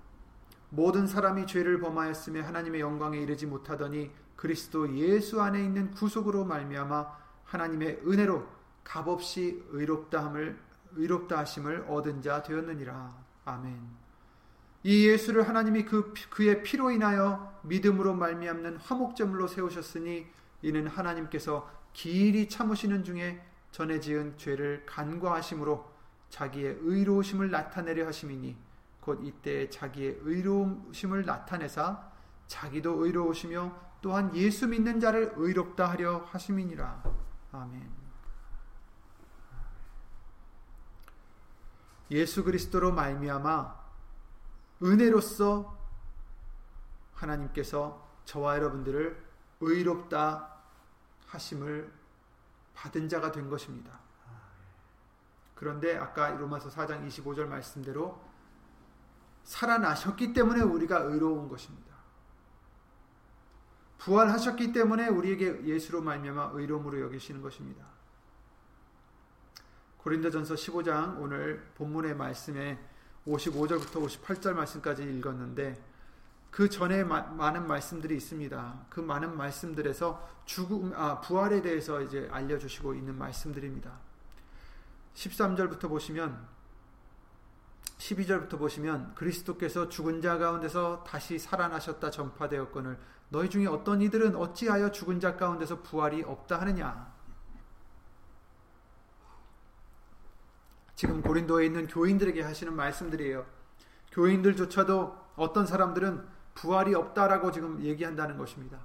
모든 0.69 1.07
사람이 1.07 1.47
죄를 1.47 1.81
범하였으며 1.81 2.43
하나님의 2.43 2.79
영광에 2.79 3.17
이르지 3.17 3.47
못하더니 3.47 4.11
그리스도 4.35 4.95
예수 4.95 5.41
안에 5.41 5.63
있는 5.63 5.91
구속으로 5.91 6.45
말미암아 6.45 7.07
하나님의 7.43 8.03
은혜로 8.05 8.47
값없이 8.83 9.63
의롭다 9.69 10.25
함을 10.25 10.57
의롭다 10.93 11.39
하심을 11.39 11.85
얻은 11.89 12.21
자 12.21 12.43
되었느니라. 12.43 13.15
아멘. 13.45 14.00
이 14.83 15.07
예수를 15.07 15.47
하나님이 15.47 15.85
그 15.85 16.13
그의 16.29 16.63
피로 16.63 16.89
인하여 16.89 17.59
믿음으로 17.63 18.15
말미암는 18.15 18.77
화목제물로 18.77 19.47
세우셨으니 19.47 20.27
이는 20.63 20.87
하나님께서 20.87 21.69
길이 21.93 22.49
참으시는 22.49 23.03
중에 23.03 23.45
전에 23.71 23.99
지은 23.99 24.37
죄를 24.37 24.83
간과하심으로 24.85 25.91
자기의 26.29 26.79
의로우심을 26.81 27.51
나타내려 27.51 28.07
하심이니 28.07 28.57
곧 29.01 29.19
이때 29.23 29.69
자기의 29.69 30.19
의로우심을 30.21 31.25
나타내사 31.25 32.09
자기도 32.47 33.05
의로우시며 33.05 33.91
또한 34.01 34.35
예수 34.35 34.67
믿는 34.67 34.99
자를 34.99 35.33
의롭다 35.35 35.89
하려 35.89 36.25
하심이니라. 36.31 37.03
아멘. 37.51 38.01
예수 42.09 42.43
그리스도로 42.43 42.91
말미암아 42.91 43.80
은혜로서 44.83 45.77
하나님께서 47.13 48.09
저와 48.25 48.55
여러분들을 48.57 49.23
의롭다 49.59 50.57
하심을 51.27 51.91
받은 52.73 53.09
자가 53.09 53.31
된 53.31 53.49
것입니다. 53.49 53.99
그런데 55.55 55.95
아까 55.95 56.29
로마서 56.31 56.69
4장 56.69 57.07
25절 57.07 57.45
말씀대로 57.45 58.19
살아나셨기 59.43 60.33
때문에 60.33 60.61
우리가 60.61 60.99
의로운 60.99 61.47
것입니다. 61.47 61.91
부활하셨기 63.99 64.71
때문에 64.71 65.09
우리에게 65.09 65.63
예수로 65.63 66.01
말미암아 66.01 66.51
의로움으로 66.53 67.01
여기시는 67.01 67.41
것입니다. 67.43 67.85
고린도전서 69.97 70.55
15장 70.55 71.21
오늘 71.21 71.71
본문의 71.75 72.15
말씀에 72.15 72.79
55절부터 73.27 74.05
58절 74.05 74.53
말씀까지 74.53 75.03
읽었는데 75.03 75.81
그 76.49 76.69
전에 76.69 77.03
마, 77.03 77.21
많은 77.21 77.65
말씀들이 77.65 78.17
있습니다. 78.17 78.85
그 78.89 78.99
많은 78.99 79.37
말씀들에서 79.37 80.27
죽음 80.45 80.93
아 80.95 81.21
부활에 81.21 81.61
대해서 81.61 82.01
이제 82.01 82.27
알려 82.31 82.57
주시고 82.57 82.93
있는 82.93 83.17
말씀들입니다. 83.17 83.99
13절부터 85.13 85.87
보시면 85.87 86.47
12절부터 87.97 88.57
보시면 88.57 89.13
그리스도께서 89.15 89.87
죽은 89.87 90.21
자 90.21 90.37
가운데서 90.37 91.03
다시 91.03 91.37
살아나셨다 91.37 92.09
전파되었거늘 92.09 92.97
너희 93.29 93.49
중에 93.49 93.67
어떤 93.67 94.01
이들은 94.01 94.35
어찌하여 94.35 94.91
죽은 94.91 95.19
자 95.19 95.37
가운데서 95.37 95.83
부활이 95.83 96.23
없다 96.23 96.59
하느냐 96.61 97.10
지금 101.01 101.23
고린도에 101.23 101.65
있는 101.65 101.87
교인들에게 101.87 102.43
하시는 102.43 102.75
말씀들이에요. 102.75 103.43
교인들조차도 104.11 105.17
어떤 105.35 105.65
사람들은 105.65 106.23
부활이 106.53 106.93
없다라고 106.93 107.51
지금 107.51 107.81
얘기한다는 107.81 108.37
것입니다. 108.37 108.77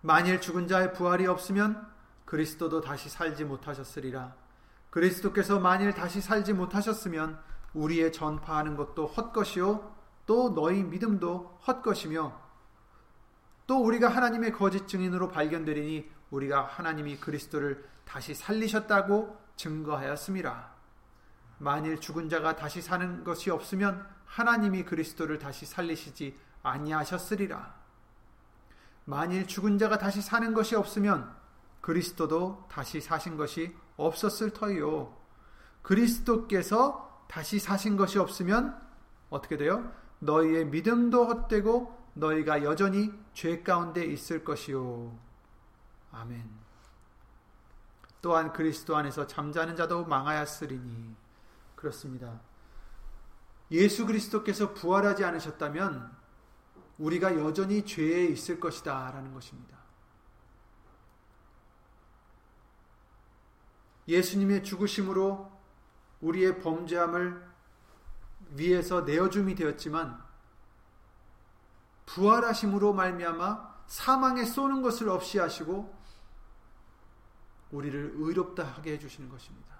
만일 0.00 0.40
죽은 0.40 0.66
자의 0.66 0.92
부활이 0.92 1.28
없으면 1.28 1.86
그리스도도 2.24 2.80
다시 2.80 3.08
살지 3.08 3.44
못하셨으리라. 3.44 4.34
그리스도께서 4.90 5.60
만일 5.60 5.94
다시 5.94 6.20
살지 6.20 6.54
못하셨으면 6.54 7.38
우리의 7.72 8.10
전파하는 8.12 8.76
것도 8.76 9.06
헛것이요 9.06 9.94
또 10.26 10.54
너희 10.56 10.82
믿음도 10.82 11.56
헛것이며 11.68 12.36
또 13.68 13.84
우리가 13.84 14.08
하나님의 14.08 14.50
거짓 14.50 14.88
증인으로 14.88 15.28
발견되리니 15.28 16.10
우리가 16.32 16.64
하나님이 16.64 17.18
그리스도를 17.18 17.88
다시 18.04 18.34
살리셨다고 18.34 19.47
증거하였습니다. 19.58 20.70
만일 21.58 22.00
죽은 22.00 22.28
자가 22.28 22.56
다시 22.56 22.80
사는 22.80 23.24
것이 23.24 23.50
없으면 23.50 24.08
하나님이 24.24 24.84
그리스도를 24.84 25.38
다시 25.38 25.66
살리시지 25.66 26.38
아니하셨으리라. 26.62 27.76
만일 29.04 29.46
죽은 29.46 29.78
자가 29.78 29.98
다시 29.98 30.22
사는 30.22 30.54
것이 30.54 30.76
없으면 30.76 31.34
그리스도도 31.80 32.66
다시 32.70 33.00
사신 33.00 33.36
것이 33.36 33.74
없었을 33.96 34.50
터이요. 34.50 35.16
그리스도께서 35.82 37.24
다시 37.28 37.58
사신 37.58 37.96
것이 37.96 38.18
없으면 38.18 38.80
어떻게 39.30 39.56
돼요? 39.56 39.92
너희의 40.20 40.66
믿음도 40.66 41.26
헛되고 41.26 41.98
너희가 42.14 42.62
여전히 42.64 43.12
죄 43.32 43.62
가운데 43.62 44.04
있을 44.04 44.44
것이요. 44.44 45.16
아멘. 46.12 46.67
또한 48.20 48.52
그리스도 48.52 48.96
안에서 48.96 49.26
잠자는 49.26 49.76
자도 49.76 50.04
망하였으리니 50.04 51.16
그렇습니다. 51.74 52.40
예수 53.70 54.06
그리스도께서 54.06 54.74
부활하지 54.74 55.24
않으셨다면 55.24 56.16
우리가 56.98 57.36
여전히 57.36 57.84
죄에 57.84 58.26
있을 58.26 58.58
것이다 58.58 59.12
라는 59.12 59.32
것입니다. 59.32 59.78
예수님의 64.08 64.64
죽으심으로 64.64 65.52
우리의 66.20 66.60
범죄함을 66.60 67.46
위에서 68.56 69.02
내어줌이 69.02 69.54
되었지만 69.54 70.20
부활하심으로 72.06 72.94
말미암아 72.94 73.76
사망에 73.86 74.44
쏘는 74.44 74.80
것을 74.82 75.10
없이 75.10 75.38
하시고 75.38 75.97
우리를 77.70 78.12
의롭다 78.16 78.64
하게 78.64 78.92
해주시는 78.92 79.28
것입니다. 79.28 79.76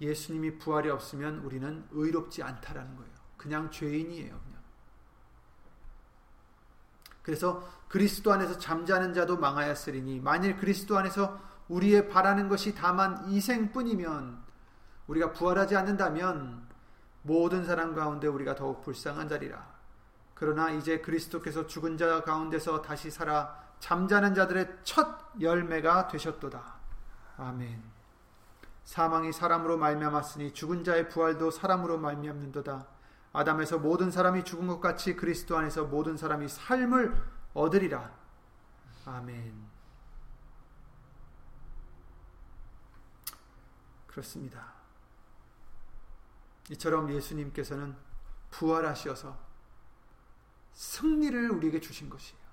예수님이 0.00 0.58
부활이 0.58 0.90
없으면 0.90 1.38
우리는 1.38 1.86
의롭지 1.90 2.42
않다라는 2.42 2.96
거예요. 2.96 3.12
그냥 3.36 3.70
죄인이에요. 3.70 4.40
그냥. 4.40 4.62
그래서 7.22 7.66
그리스도 7.88 8.32
안에서 8.32 8.58
잠자는 8.58 9.14
자도 9.14 9.38
망하였으리니 9.38 10.20
만일 10.20 10.56
그리스도 10.56 10.96
안에서 10.96 11.40
우리의 11.68 12.08
바라는 12.08 12.48
것이 12.48 12.74
다만 12.74 13.28
이 13.28 13.40
생뿐이면 13.40 14.44
우리가 15.08 15.32
부활하지 15.32 15.76
않는다면 15.76 16.68
모든 17.22 17.64
사람 17.64 17.94
가운데 17.94 18.28
우리가 18.28 18.54
더욱 18.54 18.82
불쌍한 18.82 19.28
자리라. 19.28 19.74
그러나 20.34 20.70
이제 20.70 21.00
그리스도께서 21.00 21.66
죽은 21.66 21.96
자 21.96 22.22
가운데서 22.22 22.82
다시 22.82 23.10
살아 23.10 23.65
잠자는 23.80 24.34
자들의 24.34 24.78
첫 24.84 25.06
열매가 25.40 26.08
되셨도다. 26.08 26.74
아멘. 27.38 27.82
사망이 28.84 29.32
사람으로 29.32 29.76
말미암았으니 29.78 30.54
죽은 30.54 30.84
자의 30.84 31.08
부활도 31.08 31.50
사람으로 31.50 31.98
말미암는도다. 31.98 32.86
아담에서 33.32 33.78
모든 33.78 34.10
사람이 34.10 34.44
죽은 34.44 34.66
것 34.66 34.80
같이 34.80 35.14
그리스도 35.14 35.58
안에서 35.58 35.84
모든 35.84 36.16
사람이 36.16 36.48
삶을 36.48 37.22
얻으리라. 37.52 38.10
아멘. 39.04 39.66
그렇습니다. 44.06 44.72
이처럼 46.70 47.12
예수님께서는 47.12 47.94
부활하시어서 48.50 49.36
승리를 50.72 51.50
우리에게 51.50 51.80
주신 51.80 52.08
것이에요. 52.08 52.45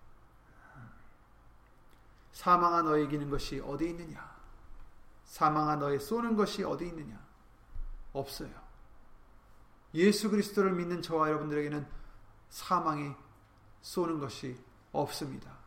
사망아 2.33 2.81
너의 2.81 3.05
이기는 3.05 3.29
것이 3.29 3.59
어디 3.61 3.89
있느냐? 3.89 4.33
사망아 5.25 5.77
너의 5.77 5.99
쏘는 5.99 6.35
것이 6.35 6.63
어디 6.63 6.87
있느냐? 6.87 7.19
없어요. 8.11 8.51
예수 9.93 10.29
그리스도를 10.29 10.73
믿는 10.73 11.01
저와 11.01 11.29
여러분들에게는 11.29 11.87
사망이 12.49 13.13
쏘는 13.81 14.19
것이 14.19 14.57
없습니다. 14.91 15.57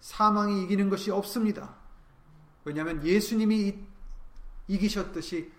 사망이 0.00 0.62
이기는 0.64 0.88
것이 0.88 1.10
없습니다. 1.10 1.74
왜냐하면 2.64 3.04
예수님이 3.04 3.86
이기셨듯이 4.68 5.52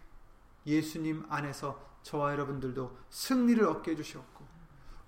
예수님 0.65 1.25
안에서 1.29 1.83
저와 2.03 2.31
여러분들도 2.31 2.97
승리를 3.09 3.65
얻게 3.67 3.91
해주셨고 3.91 4.45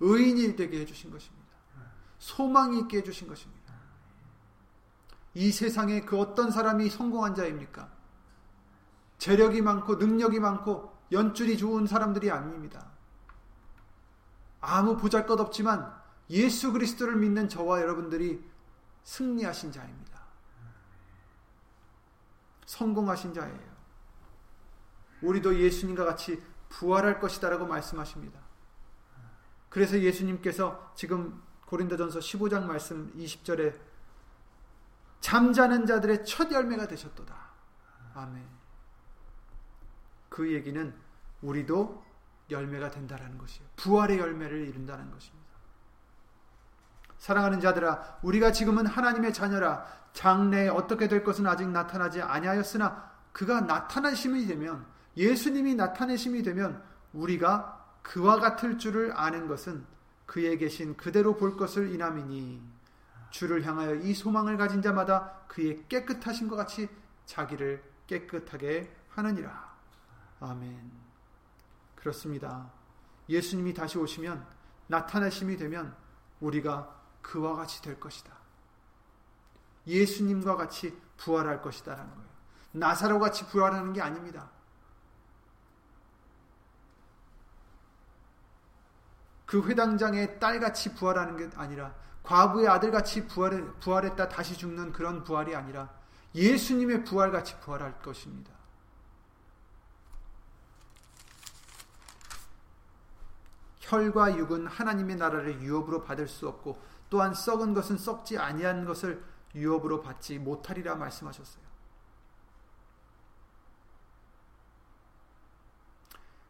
의인이 0.00 0.56
되게 0.56 0.80
해주신 0.80 1.10
것입니다. 1.10 1.48
소망이 2.18 2.80
있게 2.80 2.98
해주신 2.98 3.28
것입니다. 3.28 3.57
이 5.38 5.52
세상에 5.52 6.00
그 6.00 6.18
어떤 6.18 6.50
사람이 6.50 6.90
성공한 6.90 7.36
자입니까? 7.36 7.88
재력이 9.18 9.62
많고 9.62 9.94
능력이 9.94 10.40
많고 10.40 10.92
연줄이 11.12 11.56
좋은 11.56 11.86
사람들이 11.86 12.28
아닙니다. 12.28 12.90
아무 14.60 14.96
보잘 14.96 15.28
것 15.28 15.38
없지만 15.38 15.94
예수 16.30 16.72
그리스도를 16.72 17.14
믿는 17.14 17.48
저와 17.48 17.80
여러분들이 17.80 18.44
승리하신 19.04 19.70
자입니다. 19.70 20.22
성공하신 22.66 23.32
자예요. 23.32 23.76
우리도 25.22 25.60
예수님과 25.60 26.04
같이 26.04 26.42
부활할 26.68 27.20
것이다라고 27.20 27.64
말씀하십니다. 27.64 28.40
그래서 29.68 30.00
예수님께서 30.00 30.92
지금 30.96 31.40
고린도전서 31.66 32.18
15장 32.18 32.64
말씀 32.64 33.12
20절에 33.16 33.87
잠자는 35.20 35.86
자들의 35.86 36.24
첫 36.24 36.50
열매가 36.52 36.88
되셨도다. 36.88 37.34
아멘. 38.14 38.44
그 40.28 40.52
얘기는 40.52 40.94
우리도 41.42 42.04
열매가 42.50 42.90
된다라는 42.90 43.38
것이에요. 43.38 43.68
부활의 43.76 44.18
열매를 44.18 44.66
이룬다는 44.68 45.10
것입니다. 45.10 45.48
사랑하는 47.18 47.60
자들아, 47.60 48.20
우리가 48.22 48.52
지금은 48.52 48.86
하나님의 48.86 49.32
자녀라. 49.32 49.84
장래에 50.12 50.68
어떻게 50.68 51.08
될 51.08 51.22
것은 51.22 51.46
아직 51.46 51.68
나타나지 51.68 52.22
아니하였으나 52.22 53.10
그가 53.32 53.60
나타나심이 53.60 54.46
되면 54.46 54.86
예수님이 55.16 55.74
나타내심이 55.74 56.42
되면 56.42 56.82
우리가 57.12 57.86
그와 58.02 58.40
같을 58.40 58.78
줄을 58.78 59.12
아는 59.14 59.46
것은 59.46 59.84
그에 60.26 60.56
계신 60.56 60.96
그대로 60.96 61.36
볼 61.36 61.56
것을 61.56 61.92
인함이니 61.92 62.77
주를 63.30 63.64
향하여 63.64 63.94
이 63.96 64.14
소망을 64.14 64.56
가진 64.56 64.82
자마다 64.82 65.42
그의 65.48 65.84
깨끗하신 65.88 66.48
것 66.48 66.56
같이 66.56 66.88
자기를 67.26 67.82
깨끗하게 68.06 68.94
하느니라. 69.10 69.76
아멘. 70.40 70.90
그렇습니다. 71.94 72.70
예수님이 73.28 73.74
다시 73.74 73.98
오시면 73.98 74.46
나타나심이 74.86 75.56
되면 75.56 75.94
우리가 76.40 76.96
그와 77.20 77.56
같이 77.56 77.82
될 77.82 78.00
것이다. 78.00 78.32
예수님과 79.86 80.56
같이 80.56 80.98
부활할 81.16 81.60
것이다라는 81.60 82.14
거예요. 82.14 82.28
나사로 82.72 83.18
같이 83.18 83.46
부활하는 83.46 83.92
게 83.92 84.00
아닙니다. 84.00 84.50
그 89.46 89.66
회당장의 89.66 90.38
딸같이 90.38 90.94
부활하는 90.94 91.36
게 91.36 91.56
아니라 91.56 91.94
과부의 92.28 92.68
아들같이 92.68 93.26
부활, 93.26 93.72
부활 93.80 94.04
했다 94.04 94.28
다시 94.28 94.54
죽는 94.54 94.92
그런 94.92 95.24
부활이 95.24 95.56
아니라 95.56 95.88
예수님의 96.34 97.04
부활같이 97.04 97.58
부활할 97.60 98.02
것입니다. 98.02 98.52
혈과 103.80 104.36
육은 104.36 104.66
하나님의 104.66 105.16
나라를 105.16 105.62
유업으로 105.62 106.02
받을 106.02 106.28
수 106.28 106.46
없고 106.46 106.78
또한 107.08 107.32
썩은 107.32 107.72
것은 107.72 107.96
썩지 107.96 108.36
아니한 108.36 108.84
것을 108.84 109.24
유업으로 109.54 110.02
받지 110.02 110.38
못하리라 110.38 110.96
말씀하셨어요. 110.96 111.67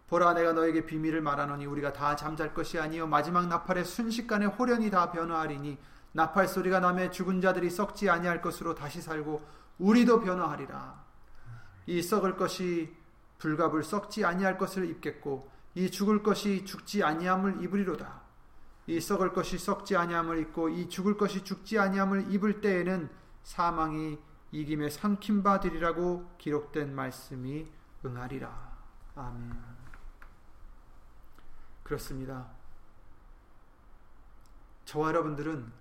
보라 0.08 0.32
내가 0.34 0.52
너에게 0.52 0.86
비밀을 0.86 1.20
말하노니 1.20 1.66
우리가 1.66 1.92
다 1.92 2.16
잠잘 2.16 2.54
것이 2.54 2.78
아니요 2.78 3.06
마지막 3.06 3.46
나팔의 3.46 3.84
순식간에 3.84 4.46
호련히 4.46 4.90
다 4.90 5.10
변화하리니 5.10 5.78
나팔 6.12 6.48
소리가 6.48 6.80
남에 6.80 7.10
죽은 7.10 7.40
자들이 7.40 7.70
썩지 7.70 8.08
아니할 8.08 8.40
것으로 8.40 8.74
다시 8.74 9.02
살고 9.02 9.42
우리도 9.78 10.20
변화하리라. 10.20 11.04
이 11.86 12.02
썩을 12.02 12.36
것이 12.36 12.94
불갑을 13.38 13.84
썩지 13.84 14.24
아니할 14.24 14.58
것을 14.58 14.88
입겠고 14.88 15.50
이 15.74 15.90
죽을 15.90 16.22
것이 16.22 16.64
죽지 16.64 17.04
아니함을 17.04 17.62
입으리로다. 17.62 18.22
이 18.86 19.00
썩을 19.00 19.32
것이 19.32 19.58
썩지 19.58 19.96
아니함을 19.96 20.38
입고 20.38 20.70
이 20.70 20.88
죽을 20.88 21.16
것이 21.16 21.44
죽지 21.44 21.78
아니함을 21.78 22.32
입을 22.32 22.62
때에는 22.62 23.10
사망이 23.42 24.18
이김에 24.50 24.88
삼킨 24.88 25.42
바 25.42 25.60
되리라고 25.60 26.30
기록된 26.38 26.94
말씀이 26.94 27.66
응하리라. 28.04 28.76
아멘 29.14 29.87
그렇습니다. 31.88 32.46
저와 34.84 35.08
여러분들은 35.08 35.72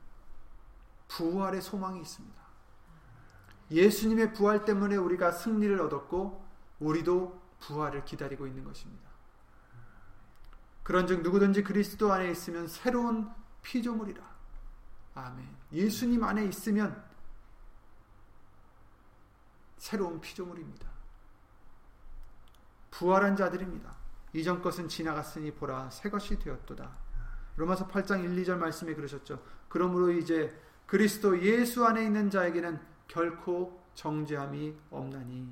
부활의 1.10 1.62
소망이 1.62 2.00
있습니다. 2.00 2.38
예수님의 3.72 4.32
부활 4.32 4.64
때문에 4.64 4.96
우리가 4.96 5.32
승리를 5.32 5.80
얻었고 5.82 6.46
우리도 6.80 7.42
부활을 7.60 8.06
기다리고 8.06 8.48
있는 8.48 8.64
것입니다. 8.64 9.10
그런즉 10.84 11.24
누구든지 11.24 11.64
그리스도 11.64 12.14
안에 12.14 12.32
있으면 12.32 12.70
새로운 12.70 13.30
피조물이라. 13.62 14.24
아멘. 15.16 15.46
예수님 15.74 16.24
안에 16.24 16.46
있으면 16.46 17.04
새로운 19.78 20.22
피조물입니다. 20.22 20.88
부활한 22.92 23.36
자들입니다. 23.36 23.97
이전 24.38 24.62
것은 24.62 24.88
지나갔으니 24.88 25.52
보라 25.52 25.90
새 25.90 26.12
것이 26.12 26.38
되었도다. 26.38 26.96
로마서 27.56 27.88
8장 27.88 28.24
1, 28.24 28.44
2절 28.44 28.58
말씀에 28.58 28.94
그러셨죠. 28.94 29.42
그러므로 29.68 30.12
이제 30.12 30.56
그리스도 30.86 31.42
예수 31.42 31.84
안에 31.84 32.06
있는 32.06 32.30
자에게는 32.30 32.80
결코 33.08 33.84
정죄함이 33.96 34.78
없나니 34.92 35.48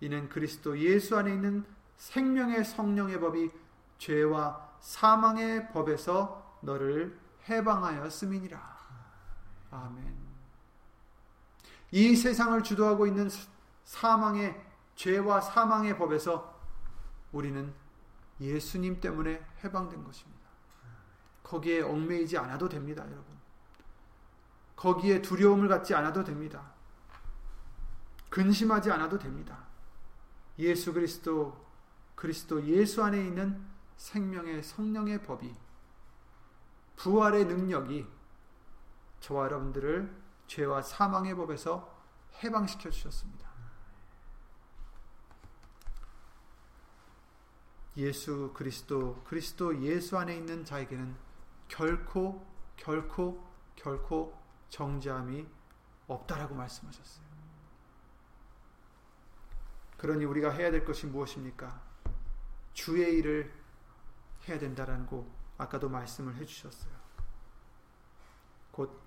이는 0.00 0.28
그리스도 0.28 0.78
예수 0.78 1.16
안에 1.16 1.34
있는 1.34 1.64
생명의 1.96 2.64
성령의 2.64 3.18
법이 3.18 3.50
죄와 3.98 4.78
사망의 4.80 5.72
법에서 5.72 6.58
너를 6.60 7.18
해방하였음이니라. 7.48 8.76
아멘. 9.72 10.16
이 11.90 12.14
세상을 12.14 12.62
주도하고 12.62 13.08
있는 13.08 13.28
사망의 13.84 14.64
죄와 14.94 15.40
사망의 15.40 15.98
법에서 15.98 16.54
우리는 17.32 17.74
예수님 18.40 19.00
때문에 19.00 19.44
해방된 19.64 20.04
것입니다. 20.04 20.46
거기에 21.42 21.82
얽매이지 21.82 22.36
않아도 22.38 22.68
됩니다, 22.68 23.04
여러분. 23.04 23.36
거기에 24.74 25.22
두려움을 25.22 25.68
갖지 25.68 25.94
않아도 25.94 26.22
됩니다. 26.24 26.72
근심하지 28.28 28.90
않아도 28.90 29.18
됩니다. 29.18 29.64
예수 30.58 30.92
그리스도, 30.92 31.64
그리스도 32.14 32.62
예수 32.64 33.02
안에 33.02 33.18
있는 33.18 33.64
생명의 33.96 34.62
성령의 34.62 35.22
법이, 35.22 35.54
부활의 36.96 37.46
능력이 37.46 38.06
저와 39.20 39.46
여러분들을 39.46 40.14
죄와 40.46 40.82
사망의 40.82 41.34
법에서 41.34 41.94
해방시켜 42.42 42.90
주셨습니다. 42.90 43.45
예수 47.96 48.52
그리스도 48.54 49.22
그리스도 49.24 49.82
예수 49.82 50.18
안에 50.18 50.36
있는 50.36 50.64
자에게는 50.64 51.16
결코 51.68 52.46
결코 52.76 53.42
결코 53.74 54.38
정죄함이 54.68 55.46
없다라고 56.06 56.54
말씀하셨어요. 56.54 57.26
그러니 59.96 60.24
우리가 60.24 60.50
해야 60.50 60.70
될 60.70 60.84
것이 60.84 61.06
무엇입니까? 61.06 61.82
주의 62.74 63.16
일을 63.18 63.52
해야 64.46 64.58
된다라고 64.58 65.30
아까도 65.56 65.88
말씀을 65.88 66.36
해 66.36 66.44
주셨어요. 66.44 66.92
곧 68.70 69.00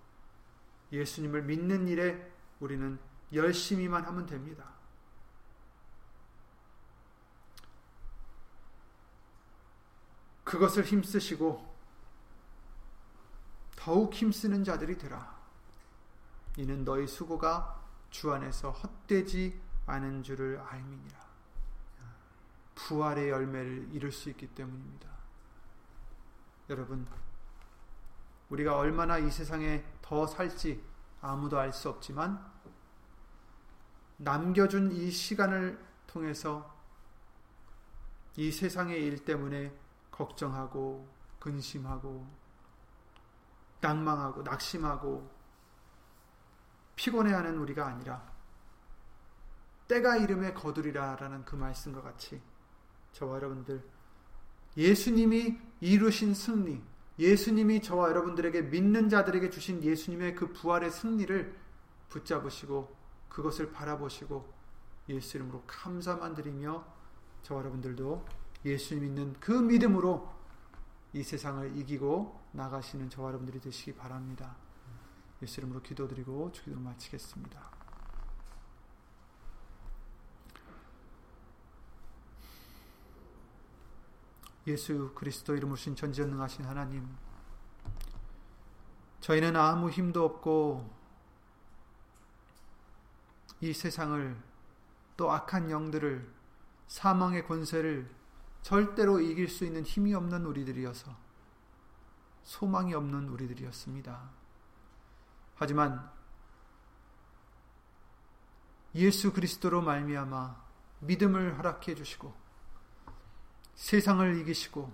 예수님을 0.91 1.43
믿는 1.43 1.87
일에 1.87 2.31
우리는 2.59 2.99
열심히만 3.31 4.03
하면 4.05 4.25
됩니다. 4.25 4.78
그것을 10.49 10.83
힘쓰시고 10.83 11.63
더욱 13.75 14.11
힘쓰는 14.11 14.63
자들이 14.63 14.97
되라. 14.97 15.37
이는 16.57 16.83
너희 16.83 17.05
수고가 17.05 17.79
주 18.09 18.33
안에서 18.33 18.71
헛되지 18.71 19.61
않은 19.85 20.23
줄을 20.23 20.59
알미니라. 20.59 21.19
부활의 22.73 23.29
열매를 23.29 23.89
이룰 23.91 24.11
수 24.11 24.29
있기 24.31 24.47
때문입니다. 24.47 25.07
여러분, 26.71 27.07
우리가 28.49 28.75
얼마나 28.75 29.19
이 29.19 29.29
세상에 29.29 29.85
더 30.01 30.25
살지 30.25 30.83
아무도 31.21 31.59
알 31.59 31.71
수 31.71 31.89
없지만 31.89 32.43
남겨준 34.17 34.93
이 34.93 35.11
시간을 35.11 35.79
통해서 36.07 36.75
이 38.35 38.51
세상의 38.51 39.05
일 39.05 39.23
때문에 39.23 39.88
걱정하고 40.19 41.07
근심하고 41.39 42.27
낭망하고 43.79 44.43
낙심하고 44.43 45.31
피곤해하는 46.97 47.57
우리가 47.57 47.87
아니라 47.87 48.29
때가 49.87 50.17
이름에 50.17 50.53
거두리라라는 50.53 51.45
그 51.45 51.55
말씀과 51.55 52.01
같이 52.01 52.41
저와 53.13 53.37
여러분들 53.37 53.81
예수님이 54.75 55.57
이루신 55.79 56.33
승리, 56.33 56.83
예수님이 57.17 57.81
저와 57.81 58.09
여러분들에게 58.09 58.63
믿는 58.63 59.09
자들에게 59.09 59.49
주신 59.49 59.81
예수님의 59.81 60.35
그 60.35 60.51
부활의 60.51 60.91
승리를 60.91 61.57
붙잡으시고 62.09 62.95
그것을 63.29 63.71
바라보시고 63.71 64.53
예수 65.07 65.37
이름으로 65.37 65.63
감사만 65.65 66.35
드리며 66.35 66.85
저와 67.41 67.61
여러분들도 67.61 68.25
예수 68.65 68.95
믿는 68.95 69.33
그 69.39 69.51
믿음으로 69.51 70.31
이 71.13 71.23
세상을 71.23 71.77
이기고 71.77 72.39
나가시는 72.51 73.09
저와 73.09 73.29
여러분들이 73.29 73.59
되시기 73.59 73.95
바랍니다. 73.95 74.55
예수 75.41 75.61
이름으로 75.61 75.81
기도드리고 75.81 76.51
주기도를 76.51 76.83
마치겠습니다. 76.83 77.69
예수 84.67 85.11
그리스도 85.15 85.55
이름으로 85.55 85.75
신 85.77 85.95
전지전능하신 85.95 86.65
하나님 86.65 87.07
저희는 89.21 89.55
아무 89.55 89.89
힘도 89.89 90.25
없고 90.25 90.89
이 93.61 93.73
세상을 93.73 94.37
또 95.17 95.31
악한 95.31 95.71
영들을 95.71 96.29
사망의 96.87 97.45
권세를 97.47 98.18
절대로 98.61 99.19
이길 99.19 99.47
수 99.47 99.65
있는 99.65 99.83
힘이 99.83 100.13
없는 100.13 100.45
우리들이어서 100.45 101.15
소망이 102.43 102.93
없는 102.93 103.29
우리들이었습니다. 103.29 104.29
하지만 105.55 106.11
예수 108.95 109.33
그리스도로 109.33 109.81
말미암아 109.81 110.55
믿음을 111.01 111.57
허락해 111.57 111.95
주시고 111.95 112.33
세상을 113.75 114.39
이기시고 114.41 114.91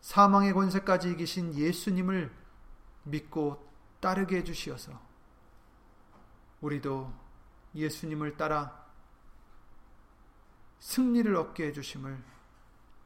사망의 0.00 0.52
권세까지 0.52 1.10
이기신 1.12 1.54
예수님을 1.54 2.34
믿고 3.04 3.70
따르게 4.00 4.38
해 4.38 4.44
주시어서 4.44 5.00
우리도 6.60 7.12
예수님을 7.74 8.36
따라 8.36 8.81
승리를 10.82 11.34
얻게 11.36 11.66
해 11.66 11.72
주심을 11.72 12.20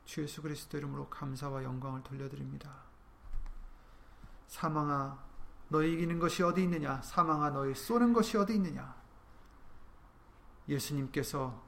주 0.06 0.22
예수 0.22 0.40
그리스도 0.40 0.78
이름으로 0.78 1.10
감사와 1.10 1.62
영광을 1.62 2.02
돌려드립니다. 2.02 2.74
사망아 4.46 5.22
너희 5.68 5.92
이기는 5.92 6.18
것이 6.18 6.42
어디 6.42 6.62
있느냐 6.62 7.02
사망아 7.02 7.50
너희 7.50 7.74
쏘는 7.74 8.14
것이 8.14 8.38
어디 8.38 8.54
있느냐 8.54 8.96
예수님께서 10.68 11.62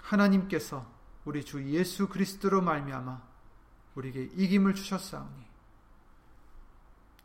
하나님께서 0.00 0.90
우리 1.26 1.44
주 1.44 1.62
예수 1.68 2.08
그리스도로 2.08 2.62
말미암아 2.62 3.22
우리에게 3.96 4.30
이김을 4.32 4.74
주셨사오니 4.74 5.44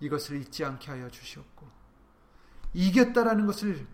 이것을 0.01 0.41
잊지 0.41 0.65
않게 0.65 0.91
하여 0.91 1.09
주시옵고 1.09 1.69
이겼다라는 2.73 3.45
것을 3.45 3.88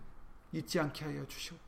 잊지 0.50 0.80
않게 0.80 1.04
하여 1.04 1.24
주시옵고 1.26 1.65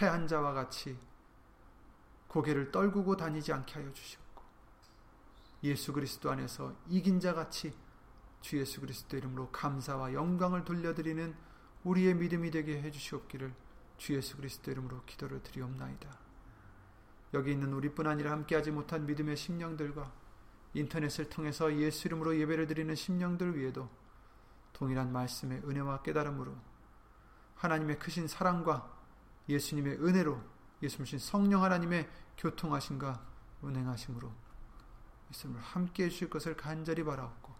패한 0.00 0.26
자와 0.26 0.54
같이 0.54 0.98
고개를 2.28 2.72
떨구고 2.72 3.18
다니지 3.18 3.52
않게 3.52 3.74
하여 3.74 3.92
주시옵고 3.92 4.42
예수 5.64 5.92
그리스도 5.92 6.30
안에서 6.30 6.74
이긴 6.88 7.20
자 7.20 7.34
같이 7.34 7.76
주 8.40 8.58
예수 8.58 8.80
그리스도 8.80 9.18
이름으로 9.18 9.50
감사와 9.50 10.14
영광을 10.14 10.64
돌려드리는 10.64 11.36
우리의 11.84 12.14
믿음이 12.14 12.50
되게 12.50 12.80
해 12.80 12.90
주시옵기를 12.90 13.52
주 13.98 14.14
예수 14.14 14.38
그리스도 14.38 14.70
이름으로 14.70 15.02
기도를 15.04 15.42
드리옵나이다. 15.42 16.08
여기 17.34 17.52
있는 17.52 17.74
우리뿐 17.74 18.06
아니라 18.06 18.30
함께하지 18.30 18.70
못한 18.70 19.04
믿음의 19.04 19.36
심령들과 19.36 20.10
인터넷을 20.72 21.28
통해서 21.28 21.76
예수 21.76 22.08
이름으로 22.08 22.38
예배를 22.38 22.68
드리는 22.68 22.94
심령들 22.94 23.58
위에도 23.58 23.90
동일한 24.72 25.12
말씀의 25.12 25.58
은혜와 25.58 26.00
깨달음으로 26.00 26.56
하나님의 27.56 27.98
크신 27.98 28.28
사랑과 28.28 28.99
예수님의 29.50 29.98
은혜로 30.04 30.40
예수님 30.82 31.18
성령 31.18 31.62
하나님의 31.62 32.08
교통하심과 32.38 33.22
운행하심으로 33.62 34.32
예수님을 35.30 35.60
함께 35.60 36.04
해주실 36.04 36.30
것을 36.30 36.56
간절히 36.56 37.04
바라옵고 37.04 37.50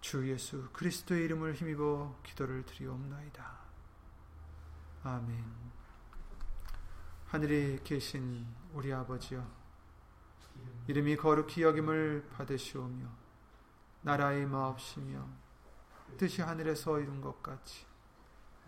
주 0.00 0.30
예수 0.30 0.68
그리스도의 0.72 1.24
이름을 1.24 1.54
힘입어 1.54 2.20
기도를 2.22 2.64
드리옵나이다. 2.64 3.58
아멘 5.02 5.44
하늘에 7.26 7.78
계신 7.82 8.46
우리 8.72 8.92
아버지여 8.92 9.44
이름이 10.86 11.16
거룩히 11.16 11.62
여김을 11.62 12.28
받으시오며 12.32 13.06
나라의 14.02 14.46
마옵시며 14.46 15.26
뜻이 16.16 16.42
하늘에서 16.42 16.98
이룬 17.00 17.20
것 17.20 17.42
같이 17.42 17.87